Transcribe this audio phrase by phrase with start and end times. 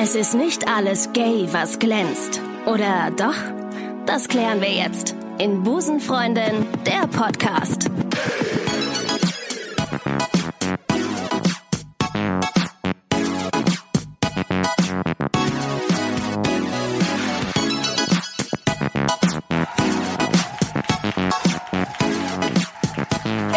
[0.00, 2.40] Es ist nicht alles gay, was glänzt.
[2.66, 3.34] Oder doch?
[4.06, 7.90] Das klären wir jetzt in Busenfreundin, der Podcast.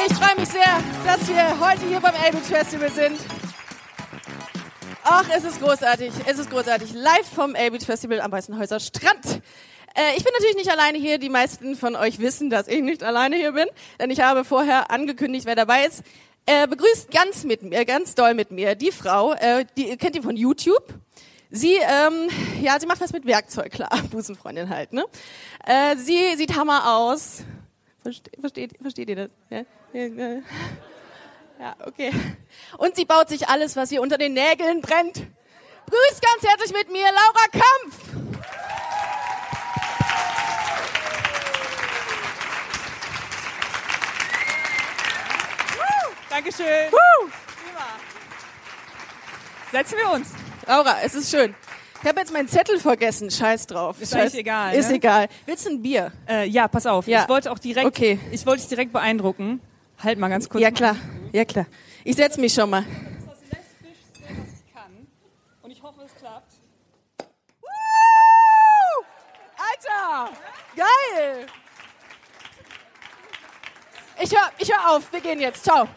[0.07, 0.63] Ich freue mich sehr,
[1.05, 3.40] dass wir heute hier beim Elbit Festival sind.
[5.13, 6.93] Ach, es ist großartig, es ist großartig.
[6.93, 9.41] Live vom Elbit Festival am Weißenhäuser Strand.
[9.93, 11.17] Äh, ich bin natürlich nicht alleine hier.
[11.17, 13.65] Die meisten von euch wissen, dass ich nicht alleine hier bin,
[13.99, 16.03] denn ich habe vorher angekündigt, wer dabei ist.
[16.45, 20.23] Äh, begrüßt ganz mit mir, ganz doll mit mir, die Frau, äh, die kennt ihr
[20.23, 20.93] von YouTube.
[21.49, 22.29] Sie, ähm,
[22.61, 25.03] ja, sie macht was mit Werkzeug, klar, Busenfreundin halt, ne?
[25.65, 27.43] Äh, sie sieht Hammer aus.
[28.01, 29.29] Versteht, versteht, versteht ihr das?
[29.49, 30.41] Ja?
[31.61, 32.11] Ja, okay.
[32.79, 35.17] Und sie baut sich alles, was ihr unter den Nägeln brennt.
[35.17, 37.97] Grüßt ganz herzlich mit mir Laura Kampf.
[46.29, 46.65] Dankeschön.
[46.91, 47.29] Woo!
[49.71, 50.29] Setzen wir uns.
[50.67, 51.53] Laura, es ist schön.
[52.01, 53.29] Ich habe jetzt meinen Zettel vergessen.
[53.29, 54.01] Scheiß drauf.
[54.01, 54.33] Ist Scheiß.
[54.33, 54.95] egal, Ist ne?
[54.95, 55.27] egal.
[55.45, 56.11] Willst du ein Bier?
[56.27, 57.07] Äh, ja, pass auf.
[57.07, 57.23] Ja.
[57.23, 58.19] Ich wollte auch direkt, Okay.
[58.31, 59.61] ich wollte dich direkt beeindrucken.
[60.03, 60.61] Halt mal ganz kurz.
[60.61, 60.95] Ja klar,
[61.31, 61.65] ja klar.
[62.03, 62.83] Ich setz mich schon mal.
[63.27, 65.07] Das lesbischste, was ich kann.
[65.61, 66.53] Und ich hoffe, es klappt.
[67.61, 69.05] Woo!
[69.57, 70.31] Alter,
[70.75, 71.45] geil.
[74.21, 75.11] Ich hör, ich hör auf.
[75.11, 75.63] Wir gehen jetzt.
[75.63, 75.87] Ciao.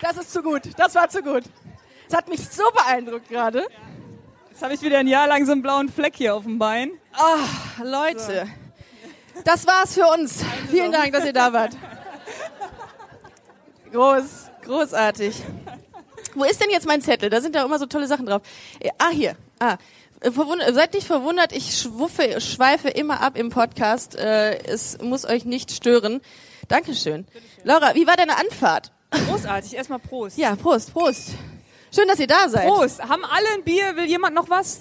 [0.00, 0.62] Das ist zu gut.
[0.76, 1.44] Das war zu gut.
[2.08, 3.66] Das hat mich so beeindruckt gerade.
[4.50, 6.92] Jetzt habe ich wieder ein Jahr lang so einen blauen Fleck hier auf dem Bein.
[7.12, 8.46] Ah, Leute.
[9.44, 10.44] Das war's für uns.
[10.70, 11.76] Vielen Dank, dass ihr da wart.
[13.92, 15.36] Groß, großartig.
[16.34, 17.30] Wo ist denn jetzt mein Zettel?
[17.30, 18.42] Da sind ja immer so tolle Sachen drauf.
[18.80, 19.36] Äh, Ah, hier.
[19.60, 19.76] Ah.
[20.20, 24.16] Äh, verwund- Seid nicht verwundert, ich schwuffe, schweife immer ab im Podcast.
[24.16, 26.20] Äh, Es muss euch nicht stören.
[26.68, 27.26] Dankeschön.
[27.62, 28.90] Laura, wie war deine Anfahrt?
[29.10, 29.74] Großartig.
[29.74, 30.36] Erstmal Prost.
[30.38, 31.30] Ja, Prost, Prost.
[31.94, 32.66] Schön, dass ihr da seid.
[32.66, 33.00] Prost.
[33.02, 33.94] Haben alle ein Bier?
[33.96, 34.80] Will jemand noch was?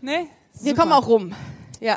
[0.00, 0.28] Nee?
[0.60, 0.82] Wir Super.
[0.82, 1.34] kommen auch rum.
[1.80, 1.96] Ja.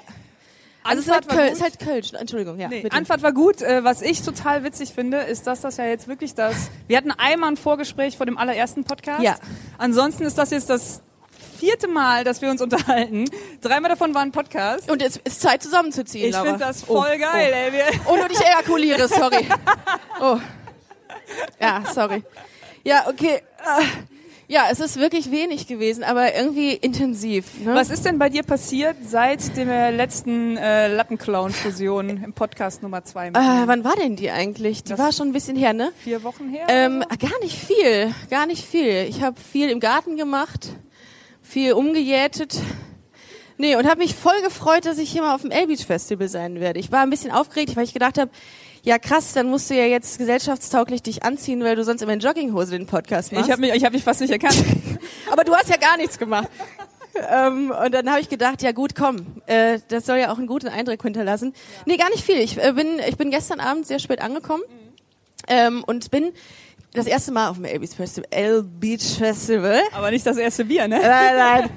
[0.85, 1.51] Also es ist halt, war gut.
[1.53, 2.13] ist halt Kölsch.
[2.13, 2.67] Entschuldigung, ja.
[2.67, 2.87] Nee.
[2.91, 3.61] Anfahrt war gut.
[3.61, 6.69] Äh, was ich total witzig finde, ist, dass das ja jetzt wirklich das.
[6.87, 9.21] Wir hatten einmal ein Vorgespräch vor dem allerersten Podcast.
[9.23, 9.35] Ja.
[9.77, 11.01] Ansonsten ist das jetzt das
[11.59, 13.25] vierte Mal, dass wir uns unterhalten.
[13.61, 14.89] Dreimal davon waren Podcast.
[14.91, 16.29] Und jetzt ist Zeit zusammenzuziehen.
[16.29, 17.71] Ich finde das voll Oh, geil, ey.
[17.73, 18.11] Wir, Oh.
[18.11, 19.47] oh, nur ich ejakuliere, sorry.
[20.21, 20.37] Oh.
[21.59, 22.23] Ja, sorry.
[22.83, 23.41] Ja, okay.
[24.47, 27.45] Ja, es ist wirklich wenig gewesen, aber irgendwie intensiv.
[27.63, 27.73] Ne?
[27.73, 33.31] was ist denn bei dir passiert seit der letzten äh, Lappenclown-Fusion im Podcast Nummer zwei?
[33.31, 33.67] mit Äh, mir?
[33.67, 34.83] wann war denn die eigentlich?
[34.83, 35.91] Die Das- war schon ein bisschen her, ne?
[36.03, 36.65] Vier Wochen her?
[36.69, 39.07] Ähm, gar nicht viel, gar nicht viel.
[39.09, 40.69] Ich habe viel im Garten gemacht,
[41.41, 42.55] viel umgejätet.
[43.57, 46.59] Nee, und habe mich voll gefreut, dass ich hier mal auf dem L-Beach Festival sein
[46.59, 46.79] werde.
[46.79, 48.29] Ich war ein bisschen aufgeregt, weil ich gedacht habe,
[48.85, 52.19] ja krass, dann musst du ja jetzt gesellschaftstauglich dich anziehen, weil du sonst immer in
[52.19, 53.47] Jogginghose den Podcast machst.
[53.47, 54.63] ich habe mich, ich hab mich fast nicht erkannt.
[55.31, 56.47] Aber du hast ja gar nichts gemacht.
[57.29, 60.47] ähm, und dann habe ich gedacht, ja gut, komm, äh, das soll ja auch einen
[60.47, 61.53] guten Eindruck hinterlassen.
[61.85, 62.37] Nee, gar nicht viel.
[62.37, 64.63] Ich äh, bin, ich bin gestern Abend sehr spät angekommen
[65.47, 66.31] ähm, und bin
[66.95, 68.27] das erste Mal auf dem L Beach Festival.
[68.31, 69.79] L Beach Festival.
[69.93, 70.99] Aber nicht das erste Bier, ne?
[71.01, 71.69] Nein, nein,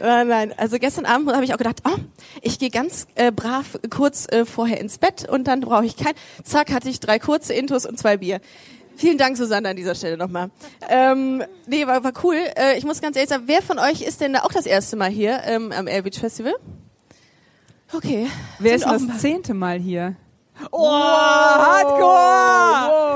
[0.00, 0.54] nein, nein.
[0.56, 1.96] Also gestern Abend habe ich auch gedacht, oh,
[2.42, 6.14] ich gehe ganz äh, brav kurz äh, vorher ins Bett und dann brauche ich kein.
[6.42, 8.40] Zack, hatte ich drei kurze Intos und zwei Bier.
[8.96, 10.50] Vielen Dank, Susanne, an dieser Stelle nochmal.
[10.88, 12.36] Ähm, nee, war, war cool.
[12.56, 14.94] Äh, ich muss ganz ehrlich sagen, wer von euch ist denn da auch das erste
[14.96, 16.54] Mal hier ähm, am Air Beach Festival?
[17.92, 18.28] Okay.
[18.60, 20.14] Wer Sind ist denn das offenbar- zehnte Mal hier?
[20.70, 22.00] Oh, Hardcore!
[22.92, 23.13] Wow.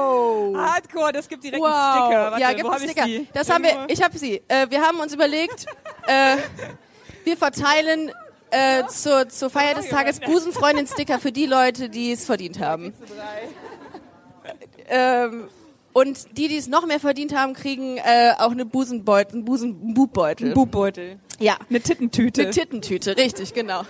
[0.56, 1.66] Hardcore, das gibt direkt Wow.
[1.70, 2.30] einen Sticker.
[2.30, 3.04] Warte, ja, gibt einen ich Sticker.
[3.06, 3.28] die?
[3.32, 4.42] Das haben wir, ich habe sie.
[4.48, 5.66] Äh, wir haben uns überlegt,
[6.06, 6.36] äh,
[7.24, 8.10] wir verteilen
[8.50, 12.94] äh, zur, zur Feier des Tages Busenfreundin-Sticker für die Leute, die es verdient haben.
[14.88, 15.48] Ähm,
[15.92, 19.94] und die, die es noch mehr verdient haben, kriegen äh, auch eine Busenbeutel, einen Busen,
[19.94, 20.54] Bubbeutel.
[20.54, 21.18] Bubbeutel.
[21.40, 22.42] ja, Eine Tittentüte.
[22.42, 23.82] eine Tittentüte, richtig, genau.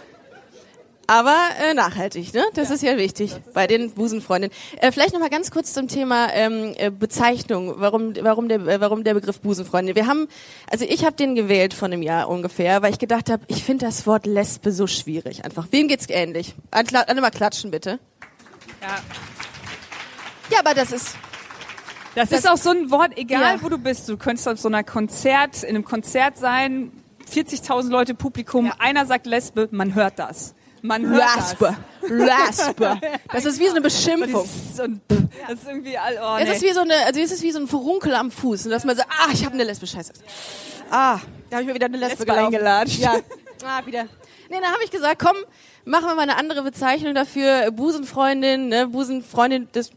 [1.11, 2.45] Aber äh, nachhaltig, ne?
[2.53, 4.55] Das ist ja wichtig bei den Busenfreundinnen.
[4.77, 7.77] Äh, vielleicht noch mal ganz kurz zum Thema ähm, äh, Bezeichnung.
[7.79, 9.97] Warum, warum der, äh, warum der Begriff Busenfreundin?
[9.97, 10.29] Wir haben,
[10.71, 13.87] also ich habe den gewählt vor einem Jahr ungefähr, weil ich gedacht habe, ich finde
[13.87, 15.47] das Wort Lesbe so schwierig.
[15.47, 15.67] Einfach.
[15.71, 16.55] Wem geht's ähnlich?
[16.71, 17.99] Alle alle mal klatschen bitte.
[18.83, 18.89] Ja.
[20.53, 21.17] Ja, aber das ist
[22.15, 23.63] Das, Das- ist auch so ein Wort, egal Ja.
[23.63, 24.11] wo du bist.
[24.11, 26.93] Du könntest auf so einer Konzert, in einem Konzert sein,
[27.33, 28.75] 40.000 Leute Publikum, Ja.
[28.79, 30.55] einer sagt Lesbe, man hört das.
[30.83, 31.77] Man hört Lesbe.
[32.03, 33.01] Lesbe.
[33.33, 33.95] Das ist wie so eine das.
[33.95, 34.43] Beschimpfung.
[34.43, 36.55] Das ist, und, das ist irgendwie all, oh, Es nee.
[36.55, 38.85] ist wie so eine, also es ist wie so ein Verunkel am Fuß, und dass
[38.85, 40.13] man sagt, ah, ich habe eine Lesbe, scheiße.
[40.91, 41.19] Ah,
[41.51, 42.99] da habe ich mir wieder eine Lesbe, Lesbe eingelatscht.
[42.99, 43.17] Ja.
[43.67, 44.05] Ah, wieder.
[44.51, 45.37] Nee, dann habe ich gesagt, komm,
[45.85, 47.73] machen wir mal eine andere Bezeichnung dafür.
[47.73, 48.87] Busenfreundin, ne?
[48.87, 49.91] Busenfreundin des...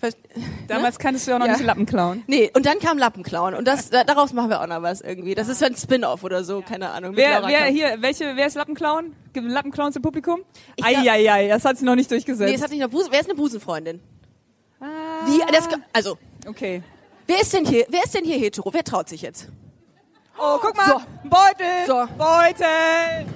[0.68, 1.52] Damals kanntest du ja auch noch Ja.
[1.54, 2.22] nicht Lappen klauen.
[2.26, 3.54] Nee, und dann kam Lappenklauen.
[3.54, 5.34] Und das, da, daraus machen wir auch noch was irgendwie.
[5.34, 7.16] Das ist ein Spin-off oder so, keine Ahnung.
[7.16, 8.66] Wer, wer hier, welche, wer ist es
[9.34, 10.40] Lappenclowns im Publikum?
[10.80, 12.48] Eieiei, das hat sich noch nicht durchgesetzt.
[12.48, 13.08] Nee, es hat nicht noch Busen.
[13.10, 14.00] Wer ist eine Busenfreundin?
[14.80, 15.40] Wie?
[15.52, 16.82] Das, also, okay.
[17.26, 18.72] wer ist denn hier, wer ist denn hier hetero?
[18.72, 19.48] Wer traut sich jetzt?
[20.38, 20.86] Oh, guck mal.
[20.86, 20.96] So.
[21.24, 21.86] Ein Beutel.
[21.86, 22.06] So.
[22.16, 23.26] Beutel.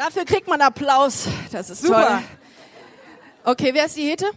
[0.00, 1.28] Dafür kriegt man Applaus.
[1.52, 2.22] Das ist Super.
[3.44, 3.52] toll.
[3.52, 4.30] Okay, wer ist die Hete?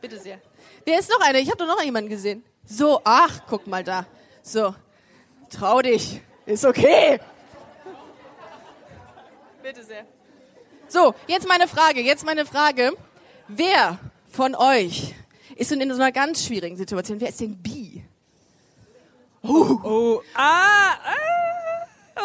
[0.00, 0.40] Bitte sehr.
[0.84, 1.40] Wer ist noch eine?
[1.40, 2.44] Ich habe doch noch jemanden gesehen.
[2.64, 4.06] So, ach, guck mal da.
[4.44, 4.76] So,
[5.50, 6.20] trau dich.
[6.46, 7.18] Ist okay.
[9.60, 10.06] Bitte sehr.
[10.86, 12.92] So, jetzt meine Frage, jetzt meine Frage.
[13.48, 13.98] Wer
[14.28, 15.16] von euch
[15.56, 17.20] ist denn in so einer ganz schwierigen Situation?
[17.20, 18.04] Wer ist denn bi?
[19.42, 21.31] Oh, ah, ah,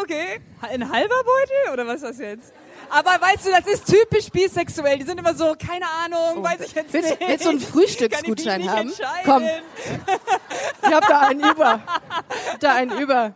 [0.02, 0.40] okay.
[0.62, 2.54] Ein halber Beutel oder was ist das jetzt?
[2.90, 4.98] Aber weißt du, das ist typisch bisexuell.
[4.98, 7.30] Die sind immer so, keine Ahnung, weiß ich jetzt Willst, nicht.
[7.30, 8.92] willst du einen Frühstücksgutschein haben?
[9.26, 11.82] Komm, ich hab da einen über.
[12.60, 13.34] Da einen über.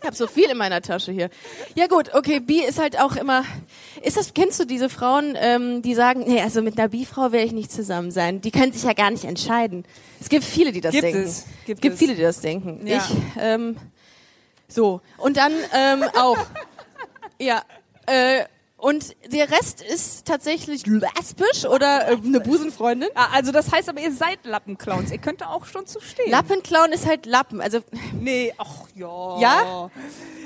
[0.00, 1.30] Ich hab so viel in meiner Tasche hier.
[1.74, 3.42] Ja gut, okay, Bi ist halt auch immer.
[4.02, 4.34] Ist das?
[4.34, 7.72] Kennst du diese Frauen, ähm, die sagen, nee, also mit einer Bi-Frau will ich nicht
[7.72, 8.42] zusammen sein.
[8.42, 9.84] Die können sich ja gar nicht entscheiden.
[10.20, 11.22] Es gibt viele, die das Gibt denken.
[11.22, 11.98] es, gibt gibt es.
[11.98, 12.86] viele, die das denken.
[12.86, 12.98] Ja.
[12.98, 13.76] Ich ähm,
[14.74, 16.38] so und dann ähm, auch.
[17.40, 17.62] Ja.
[18.06, 18.44] Äh,
[18.76, 23.08] und der Rest ist tatsächlich lesbisch oder äh, eine Busenfreundin.
[23.14, 25.10] Ah, also das heißt aber, ihr seid Lappenclowns.
[25.10, 26.30] Ihr könnt da auch schon zu stehen.
[26.30, 27.62] Lappenklauen ist halt Lappen.
[27.62, 27.80] Also
[28.20, 29.38] Nee, ach ja.
[29.40, 29.90] Ja?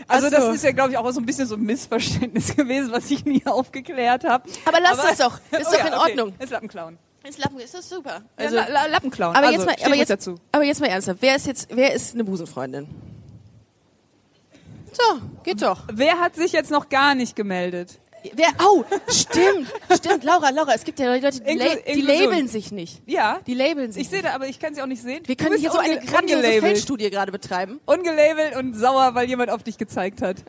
[0.07, 0.37] Also so.
[0.37, 3.25] das ist ja, glaube ich, auch so ein bisschen so ein Missverständnis gewesen, was ich
[3.25, 4.49] nie aufgeklärt habe.
[4.67, 5.41] Aber lass das doch.
[5.59, 6.11] Ist Oh doch ja, in okay.
[6.11, 6.33] Ordnung.
[6.39, 6.99] Ist Lappenclown.
[7.29, 8.23] Ist Lappen, ist das super.
[8.37, 9.35] Also, Also, La La Lappenclown.
[9.35, 11.19] aber also, jetzt mal, aber jetzt, aber jetzt mal ernsthaft.
[11.21, 12.87] Wer ist jetzt, wer ist eine Busenfreundin?
[14.99, 15.83] So, geht doch.
[15.93, 18.01] Wer hat sich jetzt noch gar nicht gemeldet?
[18.35, 22.73] Wer, oh, stimmt, stimmt, Laura, Laura, es gibt ja Leute, die, la die labeln sich
[22.73, 23.01] nicht.
[23.07, 23.41] Ja.
[23.47, 25.23] Die labeln sich Ich sehe da, aber ich kann sie auch nicht sehen.
[25.27, 26.43] Wir können hier so eine grandiose.
[26.61, 27.81] Feldstudie gerade betreiben.
[27.87, 30.37] Ungelabelt und sauer, weil jemand auf dich gezeigt hat.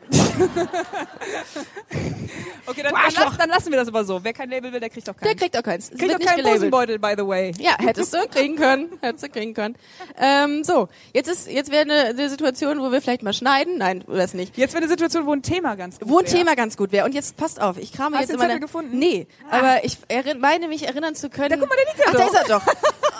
[2.66, 4.22] okay, dann, dann, lass, dann lassen wir das aber so.
[4.22, 5.30] Wer kein Label will, der kriegt auch keins.
[5.30, 5.90] Der kriegt auch keins.
[5.90, 6.44] Es kriegt auch keinen.
[6.44, 7.52] Busenbeutel, by the way.
[7.58, 8.88] Ja, hättest du kriegen können.
[9.00, 9.76] Hättest du kriegen können.
[10.18, 13.78] Ähm, so, jetzt ist, jetzt wäre eine, eine Situation, wo wir vielleicht mal schneiden.
[13.78, 14.56] Nein, das nicht.
[14.56, 16.44] Jetzt wäre eine Situation, wo ein Thema ganz gut Wo ein wäre.
[16.44, 17.06] Meine ganz gut wäre.
[17.06, 18.60] Und jetzt passt auf, ich krame Hast jetzt du in den meiner...
[18.60, 18.98] Gefunden?
[18.98, 19.98] Nee, aber ich
[20.38, 21.50] meine mich erinnern zu können...
[21.50, 22.74] Da, guck mal, der liegt ja Ach, da ist er doch.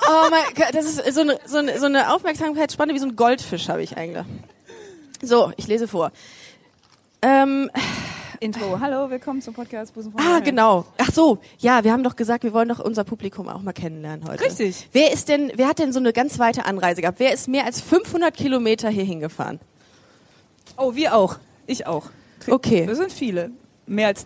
[0.08, 3.16] Oh mein Gott, das ist so eine, so eine, so eine Aufmerksamkeitsspanne wie so ein
[3.16, 4.24] Goldfisch habe ich eigentlich.
[5.22, 6.10] So, ich lese vor.
[7.22, 7.70] Ähm,
[8.40, 8.80] Intro.
[8.80, 10.44] Hallo, willkommen zum Podcast Busen von ah, Mannheim.
[10.44, 10.86] genau.
[10.96, 14.26] Ach so, ja, wir haben doch gesagt, wir wollen doch unser Publikum auch mal kennenlernen
[14.26, 14.42] heute.
[14.42, 14.88] Richtig.
[14.92, 17.20] Wer ist denn, wer hat denn so eine ganz weite Anreise gehabt?
[17.20, 19.60] Wer ist mehr als 500 Kilometer hier hingefahren?
[20.78, 21.36] Oh, wir auch.
[21.66, 22.06] Ich auch.
[22.48, 22.86] Okay.
[22.86, 23.50] Wir sind viele.
[23.86, 24.24] Mehr als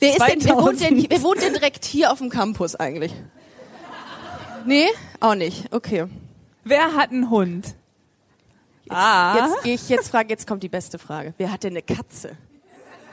[0.00, 1.10] Wer, ist denn, wer, wohnt denn, 2000.
[1.10, 3.14] wer wohnt denn direkt hier auf dem Campus eigentlich?
[4.64, 4.88] Nee?
[5.20, 5.72] Auch nicht.
[5.72, 6.06] Okay.
[6.64, 7.74] Wer hat einen Hund?
[8.88, 9.36] ah.
[9.36, 11.34] Jetzt gehe ich, jetzt frage, jetzt kommt die beste Frage.
[11.38, 12.36] Wer hat denn eine Katze?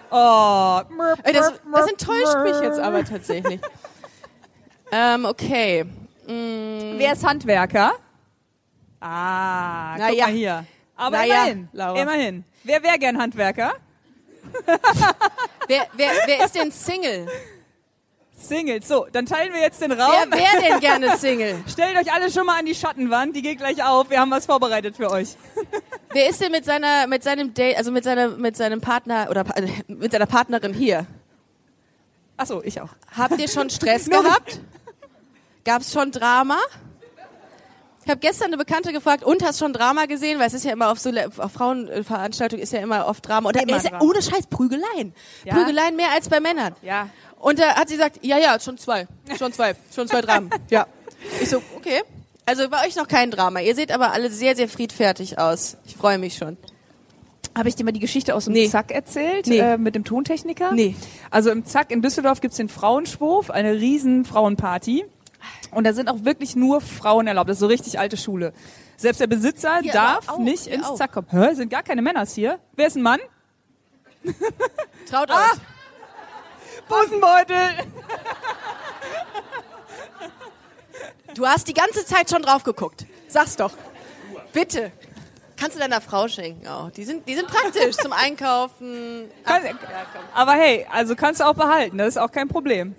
[0.10, 0.82] Oh.
[1.24, 3.60] Ey, Das, das enttäuscht mich jetzt aber tatsächlich.
[4.92, 5.84] ähm, okay.
[6.26, 7.92] Mm, Wer ist Handwerker?
[9.00, 10.26] Ah, Na guck ja.
[10.28, 10.66] mal hier.
[10.96, 11.70] Aber Na ja, immerhin.
[11.74, 12.02] Laura.
[12.02, 12.44] Immerhin.
[12.64, 13.74] Wer wäre gern Handwerker?
[15.68, 17.28] Wer, wer, wer ist denn Single?
[18.40, 18.88] Singles.
[18.88, 20.32] So, dann teilen wir jetzt den Wer Raum.
[20.32, 21.64] wäre denn gerne Single?
[21.68, 24.10] Stellt euch alle schon mal an die Schattenwand, die geht gleich auf.
[24.10, 25.36] Wir haben was vorbereitet für euch.
[26.14, 29.44] Wer ist denn mit seiner, mit seinem Date, also mit seiner, mit seinem Partner oder
[29.88, 31.06] mit seiner Partnerin hier?
[32.38, 32.90] Achso, ich auch.
[33.18, 34.60] Habt ihr schon Stress gehabt?
[35.66, 36.60] Gab's schon Drama?
[38.08, 40.40] Ich habe gestern eine Bekannte gefragt, und hast schon Drama gesehen?
[40.40, 43.50] Weil es ist ja immer auf so auf Frauenveranstaltungen ist ja immer oft Drama.
[43.50, 44.02] Und da Immer ist Drama.
[44.02, 45.14] ohne Scheiß Prügeleien.
[45.44, 45.56] Ja?
[45.56, 46.74] Prügeleien mehr als bei Männern.
[46.82, 47.10] Ja.
[47.38, 49.10] Und da hat sie gesagt, ja, ja, schon zwei.
[49.38, 49.76] Schon zwei.
[49.94, 50.50] Schon zwei Dramen.
[50.70, 50.88] Ja.
[51.42, 52.02] Ich so, okay.
[52.46, 53.60] Also bei euch noch kein Drama.
[53.60, 55.76] Ihr seht aber alle sehr, sehr friedfertig aus.
[55.86, 56.56] Ich freue mich schon.
[57.58, 58.70] Habe ich dir mal die Geschichte aus dem Nee.
[58.70, 59.48] Zack erzählt?
[59.48, 59.60] Nee.
[59.60, 60.72] Äh, mit dem Tontechniker?
[60.72, 60.96] Nee.
[61.30, 65.04] Also im Zack in Düsseldorf gibt's den Frauenschwurf, eine riesen Frauenparty.
[65.72, 67.50] Und da sind auch wirklich nur Frauen erlaubt.
[67.50, 68.54] Das ist so richtig alte Schule.
[68.96, 70.96] Selbst der Besitzer Hier darf auch, nicht ins.
[70.96, 71.28] Zack kommen.
[71.30, 72.60] Hä, sind gar keine Männers hier?
[72.76, 73.20] Wer ist ein Mann?
[75.10, 75.52] Traut Ah!
[75.52, 75.60] euch.
[76.88, 77.86] Busenbeutel!
[81.36, 83.06] Du hast die ganze Zeit schon drauf geguckt.
[83.28, 83.74] Sag's doch.
[84.54, 84.92] Bitte.
[85.58, 86.90] Kannst du deiner Frau schenken auch.
[86.92, 89.26] Die sind, die sind praktisch zum Einkaufen.
[89.44, 89.78] Ach, Kann,
[90.34, 92.96] aber hey, also kannst du auch behalten, das ist auch kein Problem.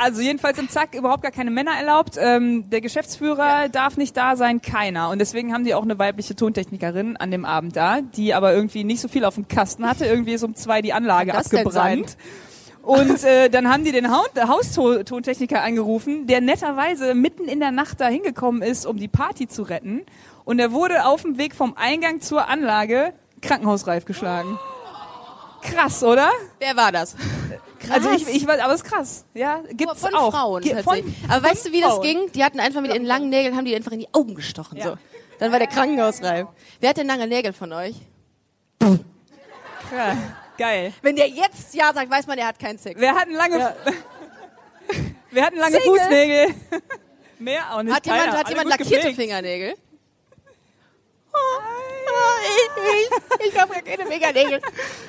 [0.00, 2.16] Also jedenfalls im Zack überhaupt gar keine Männer erlaubt.
[2.20, 5.10] Ähm, der Geschäftsführer darf nicht da sein, keiner.
[5.10, 8.84] Und deswegen haben die auch eine weibliche Tontechnikerin an dem Abend da, die aber irgendwie
[8.84, 10.04] nicht so viel auf dem Kasten hatte.
[10.06, 12.16] Irgendwie ist um zwei die Anlage abgebrannt.
[12.82, 18.00] Und äh, dann haben die den Hau- Haustontechniker angerufen, der netterweise mitten in der Nacht
[18.00, 20.06] da hingekommen ist, um die Party zu retten.
[20.44, 24.58] Und er wurde auf dem Weg vom Eingang zur Anlage krankenhausreif geschlagen.
[25.60, 26.30] Krass, oder?
[26.60, 27.16] Wer war das?
[27.90, 29.24] Also ich, ich weiß, aber es ist krass.
[29.34, 30.30] Ja, gibt's von auch.
[30.32, 31.14] Frauen Ge- tatsächlich.
[31.16, 32.02] von- Aber weißt du, wie das Frauen.
[32.02, 32.32] ging?
[32.32, 34.78] Die hatten einfach mit ihren langen Nägeln, haben die einfach in die Augen gestochen.
[34.78, 34.84] Ja.
[34.84, 34.96] So.
[35.38, 36.48] Dann war der Krankenhausreif.
[36.80, 37.94] Wer hat denn lange Nägel von euch?
[38.82, 40.16] Ja,
[40.58, 40.92] geil.
[41.02, 43.00] Wenn der jetzt Ja sagt, weiß man, der hat keinen Sex.
[43.00, 43.74] Wir hatten lange, Ja.
[45.30, 45.98] wir hatten lange Single.
[46.00, 46.54] Fußnägel.
[47.38, 47.94] Mehr auch nicht.
[47.94, 48.38] Hat jemand, Keiner.
[48.38, 49.16] hat jemand lackierte gepflegt.
[49.16, 49.74] Fingernägel?
[52.42, 54.60] Ich ich, ich habe ja keine Fingernägel.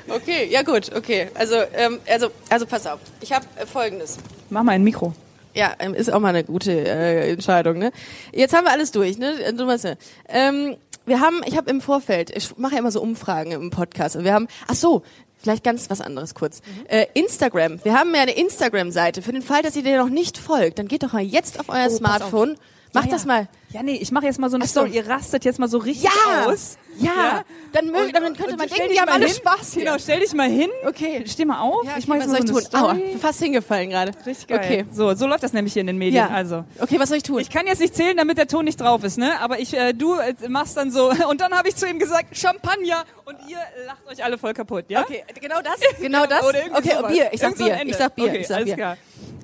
[0.08, 1.30] Okay, ja gut, okay.
[1.36, 3.00] Also, ähm, also, also pass auf.
[3.22, 4.18] Ich habe äh, Folgendes.
[4.50, 5.14] Mach mal ein Mikro.
[5.54, 7.78] Ja, ähm, ist auch mal eine gute äh, Entscheidung.
[7.80, 7.92] Ne?
[8.32, 9.18] Jetzt haben wir alles durch.
[9.18, 9.54] Ne?
[9.54, 9.94] Du weißt ja.
[10.28, 14.16] Ähm, wir haben, ich habe im Vorfeld, ich mache ja immer so Umfragen im Podcast.
[14.16, 15.02] Und wir haben, ach so,
[15.40, 16.62] vielleicht ganz was anderes kurz.
[16.88, 17.84] Äh, Instagram.
[17.84, 19.22] Wir haben ja eine Instagram-Seite.
[19.24, 21.70] Für den Fall, dass ihr dir noch nicht folgt, dann geht doch mal jetzt auf
[21.70, 22.58] euer pass Smartphone.
[22.94, 23.28] Macht Ja, das ja.
[23.28, 23.48] mal.
[23.72, 24.82] Ja, nee, ich mache jetzt mal so eine Ach so.
[24.82, 24.96] Story.
[24.96, 26.46] Ihr rastet jetzt mal so richtig Ja!
[26.48, 26.78] aus.
[27.02, 29.36] Ja, dann, mögen, dann könnte und man denken, die haben alle hin.
[29.36, 29.86] Spaß hier.
[29.86, 30.70] Genau, stell dich mal hin.
[30.86, 31.24] Okay.
[31.28, 31.86] Steh mal auf.
[31.86, 32.80] Ja, ich mache was jetzt mal soll so tun?
[32.80, 34.12] Aua, fast hingefallen gerade.
[34.26, 34.60] Richtig geil.
[34.64, 34.86] Okay.
[34.92, 36.16] So, so läuft das nämlich hier in den Medien.
[36.16, 36.30] Ja.
[36.30, 36.66] Also.
[36.80, 37.40] Okay, was soll ich tun?
[37.40, 39.40] Ich kann jetzt nicht zählen, damit der Ton nicht drauf ist, ne?
[39.40, 41.10] Aber ich, äh, du äh, machst dann so.
[41.30, 43.04] Und dann habe ich zu ihm gesagt, Champagner.
[43.26, 45.02] Und ihr lacht euch alle voll kaputt, ja?
[45.02, 45.80] Okay, genau das?
[46.00, 46.44] Genau das?
[46.74, 47.12] Okay, sowas.
[47.12, 47.30] Bier.
[47.32, 47.74] Ich sag so Bier.
[47.74, 47.92] Ende.
[47.92, 48.26] Ich sag Bier.
[48.26, 48.76] Okay, Ich sag alles Bier.
[48.76, 48.98] klar.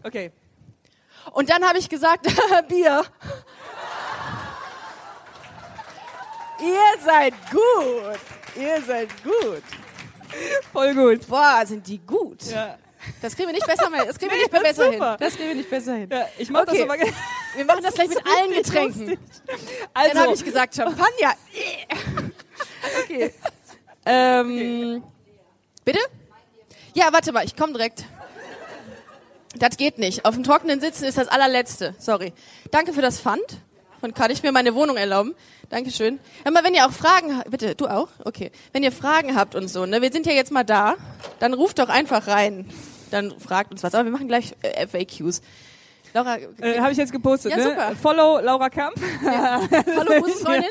[0.04, 0.32] Okay.
[1.32, 2.28] Und dann habe ich gesagt,
[2.70, 3.04] Bier.
[6.60, 8.20] Ihr seid gut.
[8.56, 9.64] Ihr seid gut.
[10.72, 11.28] Voll gut.
[11.28, 12.44] Boah, sind die gut.
[12.46, 12.78] Ja.
[13.22, 15.00] Das kriegen wir nicht besser, das kriegen wir Nee, nicht ist besser hin.
[15.20, 16.10] Das kriegen wir nicht besser hin.
[16.12, 16.80] ja ich mach Okay.
[16.88, 16.98] das aber.
[17.56, 19.08] Wir machen das gleich mit allen Getränken.
[19.10, 19.20] lustig.
[19.94, 21.34] Dann habe Also, ich gesagt, Champagner.
[23.04, 23.34] okay.
[24.08, 25.04] Ähm,
[25.84, 26.00] bitte?
[26.96, 28.06] Ja, warte mal, ich komme direkt.
[29.58, 30.26] Das geht nicht.
[30.26, 31.94] Auf dem Trockenen sitzen ist das allerletzte.
[32.00, 32.34] Sorry.
[32.72, 33.46] Danke für das Pfand.
[34.06, 35.34] Und kann ich mir meine Wohnung erlauben?
[35.70, 36.20] Dankeschön.
[36.44, 38.10] Hör wenn ihr auch Fragen habt, bitte, du auch?
[38.24, 38.52] Okay.
[38.72, 40.94] Wenn ihr Fragen habt und so, ne, wir sind ja jetzt mal da,
[41.40, 42.70] dann ruft doch einfach rein.
[43.10, 43.96] Dann fragt uns was.
[43.96, 45.42] Aber wir machen gleich äh, FAQs.
[46.16, 47.64] Laura, äh, habe ich jetzt gepostet, Ja, ne?
[47.64, 47.92] super.
[48.02, 48.96] Follow Laura Kamp.
[49.26, 50.70] Hallo Busenfreundin.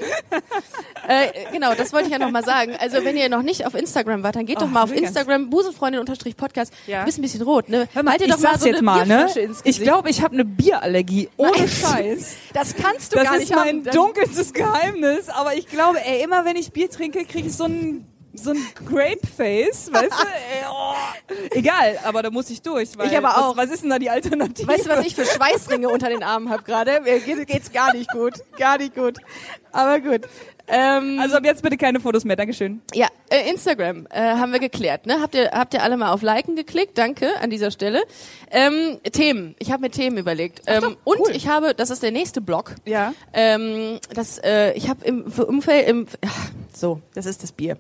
[1.08, 2.72] äh, genau, das wollte ich ja noch mal sagen.
[2.80, 5.50] Also wenn ihr noch nicht auf Instagram wart, dann geht doch Oh, mal auf Instagram
[5.50, 6.72] Busenfreundin-Podcast.
[6.86, 7.00] Ja.
[7.00, 7.86] Du bist ein bisschen rot, ne?
[7.92, 9.26] Hör mal, Halt dir ich doch mal so jetzt eine mal, ne?
[9.64, 11.28] Ich glaube, ich habe eine Bierallergie.
[11.36, 11.68] Ohne Nein.
[11.68, 12.36] Scheiß.
[12.54, 13.84] das kannst du Das gar ist nicht mein haben.
[13.84, 15.28] Dann- dunkelstes Geheimnis.
[15.28, 18.58] Aber ich glaube, ey, immer wenn ich Bier trinke, kriege ich so ein so ein
[18.86, 20.26] Grape-Face, weißt du?
[20.26, 20.94] Ey, oh.
[21.52, 22.96] Egal, aber da muss ich durch.
[22.98, 23.56] Weil Ich aber auch.
[23.56, 24.66] Was, was ist denn da die Alternative?
[24.68, 27.00] Weißt du, was ich für Schweißringe unter den Armen habe gerade?
[27.02, 28.34] Mir geht- geht's gar nicht gut.
[28.58, 29.18] Gar nicht gut.
[29.72, 30.22] Aber gut.
[30.66, 32.36] Ähm, Also ab jetzt bitte keine Fotos mehr.
[32.36, 32.80] Dankeschön.
[32.94, 35.04] Ja, äh, Instagram äh, haben wir geklärt.
[35.06, 35.20] Ne?
[35.20, 36.96] Habt ihr habt ihr alle mal auf Liken geklickt?
[36.96, 38.02] Danke an dieser Stelle.
[38.50, 39.54] Ähm, Themen.
[39.58, 40.62] Ich habe mir Themen überlegt.
[40.66, 41.32] Ähm, und cool.
[41.34, 42.76] ich habe, das ist der nächste Blog.
[42.86, 43.12] Ja.
[43.34, 47.78] Ähm, das, äh, ich habe im Umfeld im ach, so, das ist das Bier.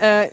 [0.00, 0.28] äh,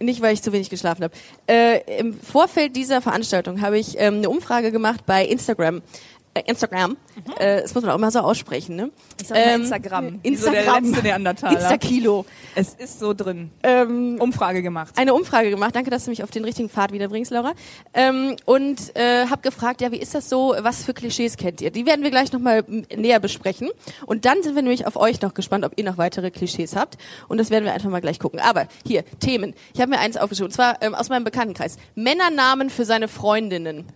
[0.00, 1.14] nicht, weil ich zu wenig geschlafen habe.
[1.46, 5.82] Äh, Im Vorfeld dieser Veranstaltung habe ich ähm, eine Umfrage gemacht bei Instagram.
[6.32, 6.96] Äh, Instagram.
[7.40, 8.86] Äh, das muss man auch immer so aussprechen, ne?
[8.86, 8.92] Mhm.
[9.20, 10.20] Ich sag mal Instagram.
[10.22, 10.84] Wie so der Instagram.
[10.84, 11.60] letzte Neandertaler.
[11.60, 12.24] Instakilo.
[12.54, 13.50] Es ist so drin.
[13.64, 14.94] Ähm, Umfrage gemacht.
[14.96, 15.74] eine Umfrage gemacht.
[15.74, 17.52] Danke, dass du mich auf den richtigen Pfad wiederbringst, Laura.
[17.94, 20.54] Ähm, und äh, habe gefragt, ja, wie ist das so?
[20.60, 21.72] Was für Klischees kennt ihr?
[21.72, 23.70] Die werden wir gleich nochmal näher besprechen.
[24.06, 26.96] Und dann sind wir nämlich auf euch noch gespannt, ob ihr noch weitere Klischees habt.
[27.26, 28.38] Und das werden wir einfach mal gleich gucken.
[28.38, 29.52] Aber hier, Themen.
[29.74, 31.76] Ich habe mir eins aufgeschrieben, und zwar ähm, aus meinem Bekanntenkreis.
[31.96, 33.86] Männernamen für seine Freundinnen.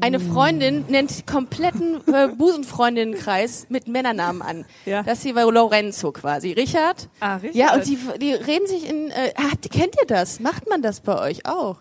[0.00, 4.64] Eine Freundin nennt kompletten äh, Busenfreundinnenkreis mit Männernamen an.
[4.84, 5.02] Ja.
[5.02, 6.52] Das hier war Lorenzo quasi.
[6.52, 7.08] Richard.
[7.20, 7.54] Ah, Richard.
[7.54, 9.10] Ja, und die, die reden sich in.
[9.10, 10.40] Äh, habt, kennt ihr das?
[10.40, 11.76] Macht man das bei euch auch?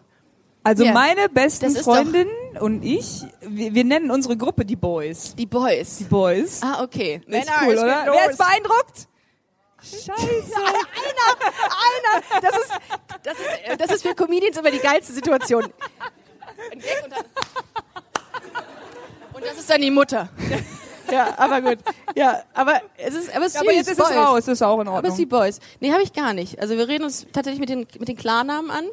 [0.64, 0.94] Also Ja.
[0.94, 5.36] meine besten Freundinnen und ich, wir, wir nennen unsere Gruppe die Boys.
[5.36, 5.98] Die Boys.
[5.98, 6.62] Die Boys.
[6.64, 7.22] Ah, okay.
[7.28, 8.06] Ist cool, oder?
[8.10, 9.08] Wer ist beeindruckt?
[9.84, 10.16] Scheiße.
[10.56, 11.36] Einer,
[11.90, 12.42] einer.
[12.42, 12.72] Das ist,
[13.24, 15.64] das ist, äh, das ist für Comedians immer die geilste Situation.
[16.72, 17.26] Ein Gag und dann.
[19.44, 20.30] Und das ist dann die Mutter.
[21.12, 21.80] Ja, aber gut.
[22.16, 24.80] Ja, aber es ist, aber es ist Aber süß, jetzt ist es raus, ist auch
[24.80, 25.42] in Aber es ist die Ordnung.
[25.42, 25.60] Boys.
[25.82, 26.60] Nee, habe ich gar nicht.
[26.60, 28.86] Also wir reden uns tatsächlich mit den, mit den Klarnamen an.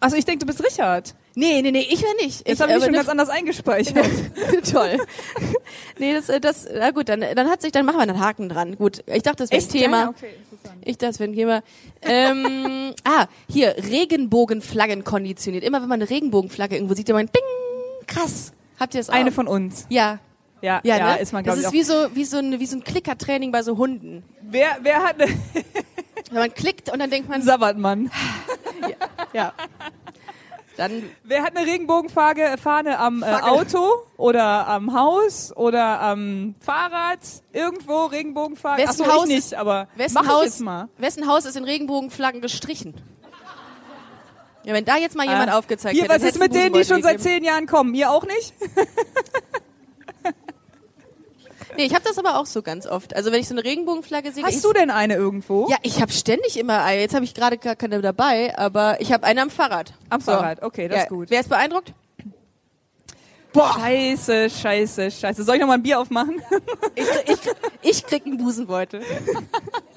[0.00, 1.14] Also ich denke, du bist Richard.
[1.34, 2.46] Nee, nee, nee, ich wäre nicht.
[2.46, 4.06] Jetzt habe ich schon ganz anders eingespeichert.
[4.72, 4.98] Toll.
[5.98, 8.48] nee, das, äh, das, na gut, dann, dann hat sich, dann machen wir einen Haken
[8.48, 8.76] dran.
[8.76, 10.00] Gut, ich dachte, das wäre ein Thema.
[10.00, 10.30] Ja, okay.
[10.82, 11.62] Ich dachte, das wäre ein Thema.
[12.02, 15.64] Ähm, ah, hier, Regenbogenflaggen konditioniert.
[15.64, 17.42] Immer wenn man eine Regenbogenflagge irgendwo sieht, dann man, bing,
[18.06, 18.52] krass.
[18.78, 19.14] Habt ihr es auch?
[19.14, 19.86] Eine von uns.
[19.88, 20.18] ja.
[20.62, 21.18] Ja, Ja, ja, ne?
[21.20, 22.00] ist man, Das glaube ich, ist auch.
[22.00, 24.24] wie so, wie so ein, wie so ein Klickertraining bei so Hunden.
[24.40, 25.30] Wer, wer hat eine
[26.30, 28.10] Wenn man klickt und dann denkt man, Sabbatmann?
[29.34, 29.52] ja.
[30.78, 33.26] Dann, Wer hat eine Regenbogenfahne Fahne am äh.
[33.26, 33.86] Auto
[34.18, 37.20] oder am Haus oder am Fahrrad?
[37.52, 38.82] Irgendwo Regenbogenfahne?
[38.82, 40.88] Wessen Achso, Haus- ich nicht, aber wessen mach ich Haus, jetzt mal.
[40.98, 42.94] wessen Haus ist in Regenbogenflaggen gestrichen?
[44.66, 45.58] Ja, wenn da jetzt mal jemand Ah.
[45.58, 47.94] aufgezeigt Hier, hätte, was ist mit denen, die schon seit zehn Jahren kommen?
[47.94, 48.52] Ihr auch nicht?
[51.76, 53.14] Nee, ich habe das aber auch so ganz oft.
[53.14, 55.68] Also wenn ich so eine Regenbogenflagge sehe, Hast du denn eine irgendwo?
[55.68, 57.02] Ja, ich habe ständig immer eine.
[57.02, 59.92] Jetzt habe ich gerade gar keine dabei, aber ich habe eine am Fahrrad.
[60.08, 60.32] Am So.
[60.32, 61.02] Fahrrad, okay, das ja.
[61.02, 61.28] ist gut.
[61.28, 61.92] Wer ist beeindruckt?
[63.54, 65.42] Scheiße, scheiße, scheiße.
[65.44, 66.40] Soll ich noch mal ein Bier aufmachen?
[66.94, 67.38] Ich, ich,
[67.82, 69.02] ich krieg einen Busenbeutel.